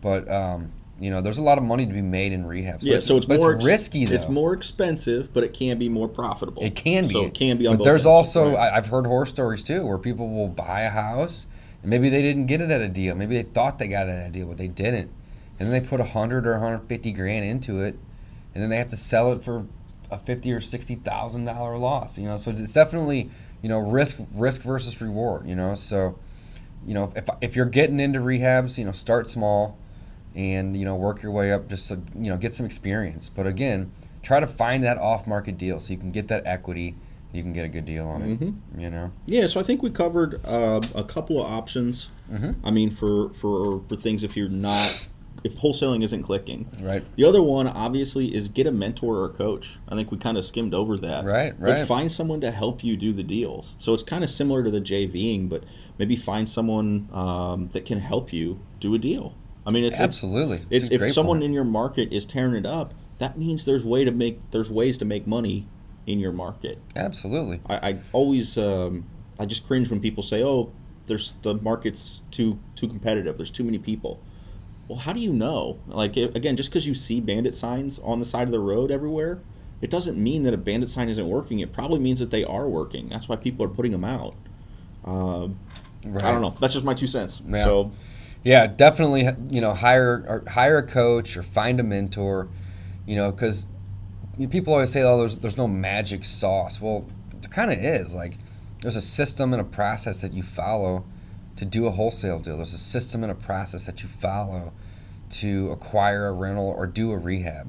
but 0.00 0.30
um, 0.32 0.72
you 0.98 1.10
know, 1.10 1.20
there's 1.20 1.38
a 1.38 1.42
lot 1.42 1.58
of 1.58 1.64
money 1.64 1.84
to 1.84 1.92
be 1.92 2.00
made 2.00 2.32
in 2.32 2.44
rehabs. 2.44 2.78
Yeah, 2.80 3.00
so 3.00 3.18
it's 3.18 3.26
but 3.26 3.40
more 3.40 3.52
it's 3.52 3.64
risky 3.64 4.06
though. 4.06 4.14
It's 4.14 4.28
more 4.28 4.54
expensive, 4.54 5.32
but 5.34 5.44
it 5.44 5.52
can 5.52 5.78
be 5.78 5.88
more 5.88 6.08
profitable. 6.08 6.62
It 6.62 6.74
can 6.74 7.06
be. 7.06 7.12
So 7.12 7.24
it 7.26 7.34
can 7.34 7.58
be. 7.58 7.66
On 7.66 7.76
But 7.76 7.84
there's 7.84 8.06
also 8.06 8.54
right. 8.54 8.72
I've 8.72 8.86
heard 8.86 9.06
horror 9.06 9.26
stories 9.26 9.62
too 9.62 9.86
where 9.86 9.98
people 9.98 10.30
will 10.30 10.48
buy 10.48 10.80
a 10.80 10.90
house 10.90 11.46
and 11.82 11.90
maybe 11.90 12.08
they 12.08 12.22
didn't 12.22 12.46
get 12.46 12.60
it 12.60 12.70
at 12.70 12.80
a 12.80 12.88
deal. 12.88 13.14
Maybe 13.14 13.36
they 13.36 13.48
thought 13.48 13.78
they 13.78 13.88
got 13.88 14.08
it 14.08 14.12
at 14.12 14.28
a 14.28 14.30
deal, 14.30 14.46
but 14.46 14.56
they 14.56 14.68
didn't. 14.68 15.10
And 15.58 15.68
then 15.68 15.82
they 15.82 15.86
put 15.86 16.00
a 16.00 16.04
hundred 16.04 16.46
or 16.46 16.52
150 16.52 17.12
grand 17.12 17.44
into 17.44 17.80
it, 17.82 17.98
and 18.54 18.62
then 18.62 18.70
they 18.70 18.76
have 18.76 18.88
to 18.88 18.96
sell 18.96 19.32
it 19.32 19.42
for 19.42 19.66
a 20.10 20.18
fifty 20.18 20.52
or 20.52 20.60
sixty 20.60 20.94
thousand 20.94 21.44
dollar 21.44 21.76
loss. 21.78 22.18
You 22.18 22.26
know, 22.26 22.36
so 22.36 22.50
it's 22.50 22.72
definitely 22.72 23.30
you 23.62 23.68
know 23.68 23.78
risk 23.78 24.18
risk 24.34 24.62
versus 24.62 25.00
reward. 25.00 25.48
You 25.48 25.56
know, 25.56 25.74
so 25.74 26.18
you 26.86 26.94
know 26.94 27.12
if 27.14 27.28
if 27.40 27.56
you're 27.56 27.66
getting 27.66 28.00
into 28.00 28.18
rehabs, 28.20 28.78
you 28.78 28.84
know 28.84 28.92
start 28.92 29.28
small, 29.28 29.78
and 30.34 30.76
you 30.76 30.84
know 30.84 30.94
work 30.94 31.22
your 31.22 31.32
way 31.32 31.52
up 31.52 31.68
just 31.68 31.88
to 31.88 32.00
you 32.16 32.30
know 32.30 32.36
get 32.36 32.54
some 32.54 32.66
experience. 32.66 33.28
But 33.28 33.46
again, 33.46 33.92
try 34.22 34.40
to 34.40 34.46
find 34.46 34.84
that 34.84 34.98
off 34.98 35.26
market 35.26 35.58
deal 35.58 35.80
so 35.80 35.92
you 35.92 35.98
can 35.98 36.10
get 36.10 36.28
that 36.28 36.46
equity. 36.46 36.94
You 37.32 37.42
can 37.42 37.52
get 37.52 37.66
a 37.66 37.68
good 37.68 37.84
deal 37.84 38.06
on 38.06 38.22
it. 38.22 38.40
Mm-hmm. 38.40 38.80
You 38.80 38.90
know. 38.90 39.12
Yeah, 39.26 39.46
so 39.48 39.60
I 39.60 39.62
think 39.62 39.82
we 39.82 39.90
covered 39.90 40.40
uh, 40.46 40.80
a 40.94 41.04
couple 41.04 41.44
of 41.44 41.50
options. 41.50 42.08
Mm-hmm. 42.32 42.66
I 42.66 42.70
mean, 42.70 42.90
for, 42.90 43.30
for 43.34 43.82
for 43.88 43.96
things 43.96 44.24
if 44.24 44.36
you're 44.36 44.48
not 44.48 45.08
if 45.44 45.54
wholesaling 45.56 46.02
isn't 46.02 46.22
clicking. 46.22 46.68
Right. 46.80 47.02
The 47.16 47.24
other 47.24 47.42
one, 47.42 47.66
obviously, 47.66 48.34
is 48.34 48.48
get 48.48 48.66
a 48.66 48.72
mentor 48.72 49.16
or 49.16 49.24
a 49.26 49.28
coach. 49.30 49.78
I 49.88 49.94
think 49.94 50.10
we 50.10 50.18
kind 50.18 50.36
of 50.36 50.44
skimmed 50.44 50.74
over 50.74 50.96
that. 50.98 51.24
Right, 51.24 51.58
But 51.58 51.66
right. 51.70 51.86
find 51.86 52.10
someone 52.10 52.40
to 52.42 52.50
help 52.50 52.82
you 52.82 52.96
do 52.96 53.12
the 53.12 53.22
deals. 53.22 53.74
So 53.78 53.94
it's 53.94 54.02
kind 54.02 54.24
of 54.24 54.30
similar 54.30 54.62
to 54.64 54.70
the 54.70 54.80
JVing, 54.80 55.48
but 55.48 55.64
maybe 55.98 56.16
find 56.16 56.48
someone 56.48 57.08
um, 57.12 57.68
that 57.72 57.84
can 57.84 57.98
help 58.00 58.32
you 58.32 58.60
do 58.80 58.94
a 58.94 58.98
deal. 58.98 59.34
I 59.66 59.70
mean, 59.70 59.84
it's 59.84 59.94
it's- 59.96 60.04
Absolutely. 60.04 60.62
It's, 60.70 60.86
It's 60.86 61.02
if 61.04 61.12
someone 61.12 61.36
point. 61.38 61.44
in 61.44 61.52
your 61.52 61.64
market 61.64 62.12
is 62.12 62.24
tearing 62.24 62.54
it 62.54 62.66
up, 62.66 62.94
that 63.18 63.36
means 63.38 63.64
there's 63.64 63.84
way 63.84 64.04
to 64.04 64.10
make 64.12 64.40
there's 64.50 64.70
ways 64.70 64.96
to 64.98 65.04
make 65.04 65.26
money 65.26 65.66
in 66.06 66.18
your 66.20 66.32
market. 66.32 66.78
Absolutely. 66.96 67.60
I, 67.66 67.90
I 67.90 67.98
always 68.12 68.56
um, 68.56 69.04
I 69.38 69.44
just 69.44 69.66
cringe 69.66 69.90
when 69.90 70.00
people 70.00 70.22
say, 70.22 70.42
"Oh, 70.42 70.72
there's 71.06 71.34
the 71.42 71.54
market's 71.56 72.22
too 72.30 72.58
too 72.76 72.88
competitive. 72.88 73.36
There's 73.36 73.50
too 73.50 73.64
many 73.64 73.78
people." 73.78 74.20
Well, 74.88 74.98
how 74.98 75.12
do 75.12 75.20
you 75.20 75.32
know? 75.32 75.78
Like 75.86 76.16
i- 76.16 76.30
again, 76.34 76.56
just 76.56 76.70
because 76.70 76.86
you 76.86 76.94
see 76.94 77.20
bandit 77.20 77.54
signs 77.54 77.98
on 78.02 78.18
the 78.20 78.24
side 78.24 78.48
of 78.48 78.52
the 78.52 78.58
road 78.60 78.90
everywhere, 78.90 79.40
it 79.80 79.90
doesn't 79.90 80.16
mean 80.18 80.42
that 80.44 80.54
a 80.54 80.56
bandit 80.56 80.90
sign 80.90 81.08
isn't 81.08 81.28
working. 81.28 81.60
It 81.60 81.72
probably 81.72 82.00
means 82.00 82.18
that 82.20 82.30
they 82.30 82.42
are 82.44 82.68
working. 82.68 83.08
That's 83.08 83.28
why 83.28 83.36
people 83.36 83.64
are 83.64 83.68
putting 83.68 83.92
them 83.92 84.04
out. 84.04 84.34
Uh, 85.04 85.48
Right. 86.04 86.22
I 86.24 86.30
don't 86.30 86.40
know. 86.40 86.54
That's 86.60 86.72
just 86.74 86.84
my 86.84 86.94
two 86.94 87.08
cents. 87.08 87.42
Yeah. 87.46 87.64
So 87.64 87.90
Yeah, 88.44 88.66
definitely. 88.68 89.28
You 89.50 89.60
know, 89.60 89.74
hire 89.74 90.24
or 90.28 90.44
hire 90.50 90.78
a 90.78 90.82
coach 90.86 91.36
or 91.36 91.42
find 91.42 91.80
a 91.80 91.82
mentor. 91.82 92.48
You 93.06 93.16
know, 93.16 93.30
because 93.32 93.66
people 94.50 94.72
always 94.74 94.90
say, 94.92 95.02
"Oh, 95.02 95.18
there's 95.18 95.36
there's 95.36 95.56
no 95.56 95.66
magic 95.66 96.24
sauce." 96.24 96.80
Well, 96.80 97.04
there 97.40 97.50
kind 97.50 97.72
of 97.72 97.78
is. 97.78 98.14
Like, 98.14 98.38
there's 98.80 98.94
a 98.96 99.00
system 99.00 99.52
and 99.52 99.60
a 99.60 99.64
process 99.64 100.20
that 100.20 100.32
you 100.32 100.42
follow 100.44 101.04
to 101.58 101.64
do 101.64 101.86
a 101.86 101.90
wholesale 101.90 102.38
deal. 102.38 102.56
There's 102.56 102.72
a 102.72 102.78
system 102.78 103.22
and 103.22 103.32
a 103.32 103.34
process 103.34 103.84
that 103.86 104.02
you 104.02 104.08
follow 104.08 104.72
to 105.30 105.70
acquire 105.70 106.26
a 106.26 106.32
rental 106.32 106.66
or 106.66 106.86
do 106.86 107.10
a 107.10 107.18
rehab. 107.18 107.68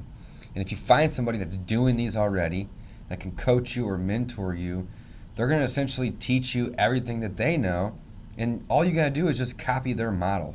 And 0.54 0.64
if 0.64 0.70
you 0.70 0.78
find 0.78 1.12
somebody 1.12 1.38
that's 1.38 1.56
doing 1.56 1.96
these 1.96 2.16
already, 2.16 2.68
that 3.08 3.18
can 3.20 3.32
coach 3.32 3.76
you 3.76 3.88
or 3.88 3.98
mentor 3.98 4.54
you, 4.54 4.88
they're 5.34 5.48
going 5.48 5.58
to 5.58 5.64
essentially 5.64 6.10
teach 6.12 6.54
you 6.54 6.72
everything 6.78 7.20
that 7.20 7.36
they 7.36 7.56
know. 7.56 7.98
And 8.38 8.64
all 8.68 8.84
you 8.84 8.92
got 8.92 9.04
to 9.04 9.10
do 9.10 9.26
is 9.26 9.38
just 9.38 9.58
copy 9.58 9.92
their 9.92 10.12
model. 10.12 10.54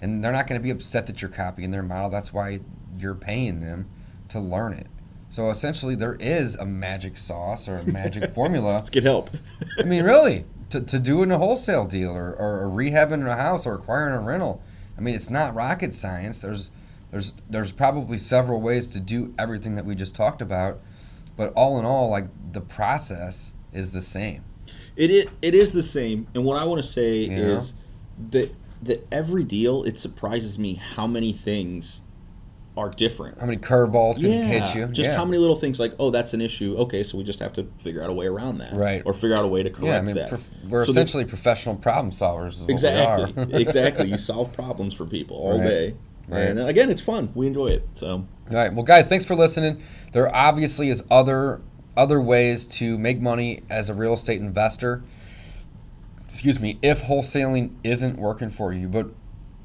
And 0.00 0.24
they're 0.24 0.32
not 0.32 0.46
going 0.46 0.58
to 0.58 0.62
be 0.62 0.70
upset 0.70 1.06
that 1.06 1.20
you're 1.20 1.30
copying 1.30 1.70
their 1.70 1.82
model. 1.82 2.08
That's 2.08 2.32
why 2.32 2.60
you're 2.98 3.14
paying 3.14 3.60
them 3.60 3.88
to 4.30 4.40
learn 4.40 4.72
it. 4.72 4.86
So 5.28 5.50
essentially, 5.50 5.94
there 5.94 6.14
is 6.14 6.56
a 6.56 6.66
magic 6.66 7.16
sauce 7.16 7.68
or 7.68 7.76
a 7.76 7.84
magic 7.84 8.30
formula. 8.34 8.74
let's 8.74 8.90
get 8.90 9.02
help. 9.02 9.30
I 9.78 9.82
mean, 9.82 10.02
really, 10.02 10.44
to, 10.72 10.80
to 10.80 10.98
do 10.98 11.22
in 11.22 11.30
a 11.30 11.38
wholesale 11.38 11.86
deal 11.86 12.10
or, 12.10 12.34
or, 12.34 12.68
rehabbing 12.68 13.26
a 13.26 13.36
house 13.36 13.66
or 13.66 13.74
acquiring 13.74 14.14
a 14.14 14.20
rental. 14.20 14.62
I 14.96 15.00
mean, 15.00 15.14
it's 15.14 15.30
not 15.30 15.54
rocket 15.54 15.94
science. 15.94 16.42
There's 16.42 16.70
there's 17.10 17.34
there's 17.48 17.72
probably 17.72 18.18
several 18.18 18.60
ways 18.60 18.86
to 18.88 19.00
do 19.00 19.34
everything 19.38 19.74
that 19.76 19.84
we 19.84 19.94
just 19.94 20.14
talked 20.14 20.42
about, 20.42 20.80
but 21.36 21.52
all 21.54 21.78
in 21.78 21.84
all, 21.84 22.10
like 22.10 22.26
the 22.52 22.60
process 22.60 23.52
is 23.72 23.92
the 23.92 24.02
same. 24.02 24.44
It 24.96 25.10
is, 25.10 25.26
it 25.40 25.54
is 25.54 25.72
the 25.72 25.82
same. 25.82 26.26
And 26.34 26.44
what 26.44 26.56
I 26.56 26.64
want 26.64 26.82
to 26.82 26.88
say 26.88 27.20
Yeah. 27.20 27.38
is 27.38 27.74
that 28.30 28.54
that 28.82 29.06
every 29.12 29.44
deal, 29.44 29.84
it 29.84 29.98
surprises 29.98 30.58
me 30.58 30.74
how 30.74 31.06
many 31.06 31.32
things 31.32 32.01
are 32.76 32.88
different. 32.88 33.38
How 33.38 33.46
many 33.46 33.58
curveballs 33.58 34.14
can 34.16 34.32
yeah, 34.32 34.42
hit 34.44 34.74
you? 34.74 34.86
just 34.86 35.10
yeah. 35.10 35.16
how 35.16 35.24
many 35.26 35.36
little 35.36 35.56
things 35.58 35.78
like, 35.78 35.94
oh, 35.98 36.10
that's 36.10 36.32
an 36.32 36.40
issue. 36.40 36.74
Okay, 36.78 37.02
so 37.04 37.18
we 37.18 37.24
just 37.24 37.38
have 37.40 37.52
to 37.54 37.68
figure 37.78 38.02
out 38.02 38.08
a 38.08 38.12
way 38.14 38.26
around 38.26 38.58
that, 38.58 38.72
Right. 38.72 39.02
Or 39.04 39.12
figure 39.12 39.36
out 39.36 39.44
a 39.44 39.48
way 39.48 39.62
to 39.62 39.68
correct 39.70 39.86
yeah, 39.86 39.98
I 39.98 40.00
mean, 40.00 40.16
that. 40.16 40.30
prof- 40.30 40.48
we're 40.68 40.84
So 40.86 40.90
essentially 40.92 41.24
professional 41.26 41.74
problem 41.76 42.10
solvers. 42.12 42.66
Exactly, 42.68 43.52
exactly. 43.60 44.08
You 44.08 44.16
solve 44.16 44.52
problems 44.54 44.94
for 44.94 45.04
people 45.04 45.36
all 45.36 45.58
Right. 45.58 45.68
day, 45.68 45.94
Right. 46.28 46.40
and 46.48 46.58
uh, 46.60 46.64
again, 46.66 46.88
it's 46.88 47.02
fun. 47.02 47.30
We 47.34 47.46
enjoy 47.46 47.66
it. 47.68 47.86
So 47.94 48.08
All 48.08 48.26
right. 48.52 48.72
Well, 48.72 48.84
guys, 48.84 49.06
thanks 49.08 49.24
for 49.26 49.34
listening. 49.34 49.82
There 50.12 50.34
obviously 50.34 50.88
is 50.88 51.02
other 51.10 51.60
other 51.94 52.22
ways 52.22 52.66
to 52.66 52.96
make 52.96 53.20
money 53.20 53.60
as 53.68 53.90
a 53.90 53.94
real 53.94 54.14
estate 54.14 54.40
investor. 54.40 55.02
Excuse 56.24 56.58
me, 56.58 56.78
if 56.80 57.02
wholesaling 57.02 57.74
isn't 57.84 58.16
working 58.18 58.48
for 58.48 58.72
you, 58.72 58.88
but 58.88 59.10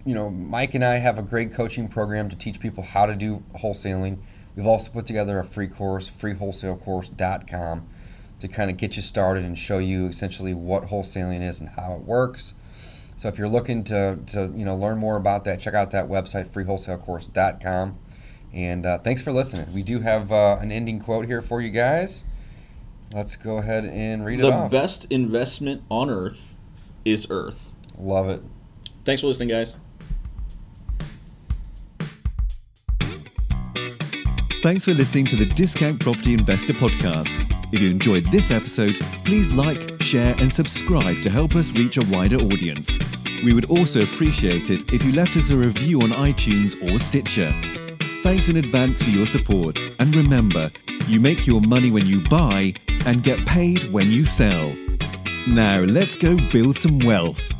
you 0.08 0.14
know, 0.14 0.30
Mike 0.30 0.74
and 0.74 0.86
I 0.86 0.96
have 0.96 1.20
a 1.20 1.22
great 1.22 1.52
coaching 1.52 1.90
program 1.90 2.30
to 2.30 2.36
teach 2.36 2.62
people 2.62 2.82
how 2.82 3.06
to 3.06 3.14
do 3.14 3.44
wholesaling. 3.58 4.20
We've 4.56 4.66
also 4.66 4.90
put 4.90 5.06
together 5.06 5.38
a 5.38 5.44
free 5.44 5.68
course, 5.68 6.10
freewholesalecourse.com, 6.10 7.88
to 8.40 8.48
kind 8.48 8.72
of 8.72 8.78
get 8.78 8.96
you 8.96 9.02
started 9.02 9.44
and 9.44 9.58
show 9.58 9.80
you 9.80 10.08
essentially 10.08 10.54
what 10.54 10.84
wholesaling 10.84 11.46
is 11.46 11.60
and 11.60 11.70
how 11.72 11.94
it 11.96 12.04
works. 12.04 12.54
So 13.18 13.28
if 13.28 13.38
you're 13.38 13.50
looking 13.50 13.84
to, 13.86 14.18
to 14.28 14.54
you 14.56 14.64
know 14.64 14.78
learn 14.78 14.98
more 14.98 15.18
about 15.18 15.44
that, 15.44 15.60
check 15.60 15.74
out 15.74 15.92
that 15.92 16.08
website, 16.08 16.48
freewholesalecourse.com. 16.48 18.00
And 18.54 18.86
uh, 18.86 19.00
thanks 19.00 19.22
for 19.22 19.34
listening. 19.34 19.74
We 19.74 19.84
do 19.84 20.00
have 20.00 20.32
uh, 20.32 20.58
an 20.62 20.72
ending 20.72 21.02
quote 21.02 21.26
here 21.26 21.42
for 21.42 21.62
you 21.62 21.70
guys. 21.70 22.24
Let's 23.14 23.36
go 23.36 23.58
ahead 23.58 23.84
and 23.84 24.26
read 24.26 24.40
it 24.40 24.44
the 24.44 24.70
best 24.72 25.06
investment 25.10 25.84
on 25.90 26.10
earth 26.10 26.54
is 27.04 27.28
Earth. 27.30 27.74
Love 27.98 28.30
it. 28.30 28.42
Thanks 29.04 29.22
for 29.22 29.28
listening, 29.28 29.50
guys. 29.50 29.76
Thanks 34.68 34.84
for 34.84 34.94
listening 34.94 35.26
to 35.28 35.38
the 35.38 35.46
Discount 35.46 36.02
Property 36.02 36.34
Investor 36.34 36.74
Podcast. 36.74 37.40
If 37.72 37.80
you 37.80 37.90
enjoyed 37.90 38.26
this 38.26 38.52
episode, 38.52 38.96
please 39.24 39.50
like, 39.50 40.02
share, 40.02 40.36
and 40.40 40.52
subscribe 40.52 41.24
to 41.24 41.30
help 41.30 41.56
us 41.56 41.72
reach 41.72 41.96
a 41.96 42.06
wider 42.08 42.36
audience. 42.36 42.98
We 43.46 43.54
would 43.54 43.72
also 43.72 44.02
appreciate 44.02 44.70
it 44.70 44.94
if 44.94 45.06
you 45.06 45.14
left 45.14 45.38
us 45.38 45.52
a 45.52 45.56
review 45.56 46.02
on 46.02 46.10
iTunes 46.10 46.76
or 46.84 47.00
Stitcher. 47.00 47.50
Thanks 48.24 48.50
in 48.50 48.58
advance 48.58 49.02
for 49.02 49.10
your 49.10 49.26
support. 49.26 49.80
And 50.00 50.14
remember, 50.14 50.70
you 51.08 51.22
make 51.22 51.48
your 51.48 51.62
money 51.62 51.90
when 51.90 52.06
you 52.06 52.28
buy 52.28 52.74
and 53.06 53.24
get 53.24 53.46
paid 53.46 53.90
when 53.94 54.12
you 54.12 54.26
sell. 54.26 54.76
Now, 55.48 55.80
let's 55.80 56.18
go 56.18 56.36
build 56.52 56.78
some 56.78 57.00
wealth. 57.00 57.54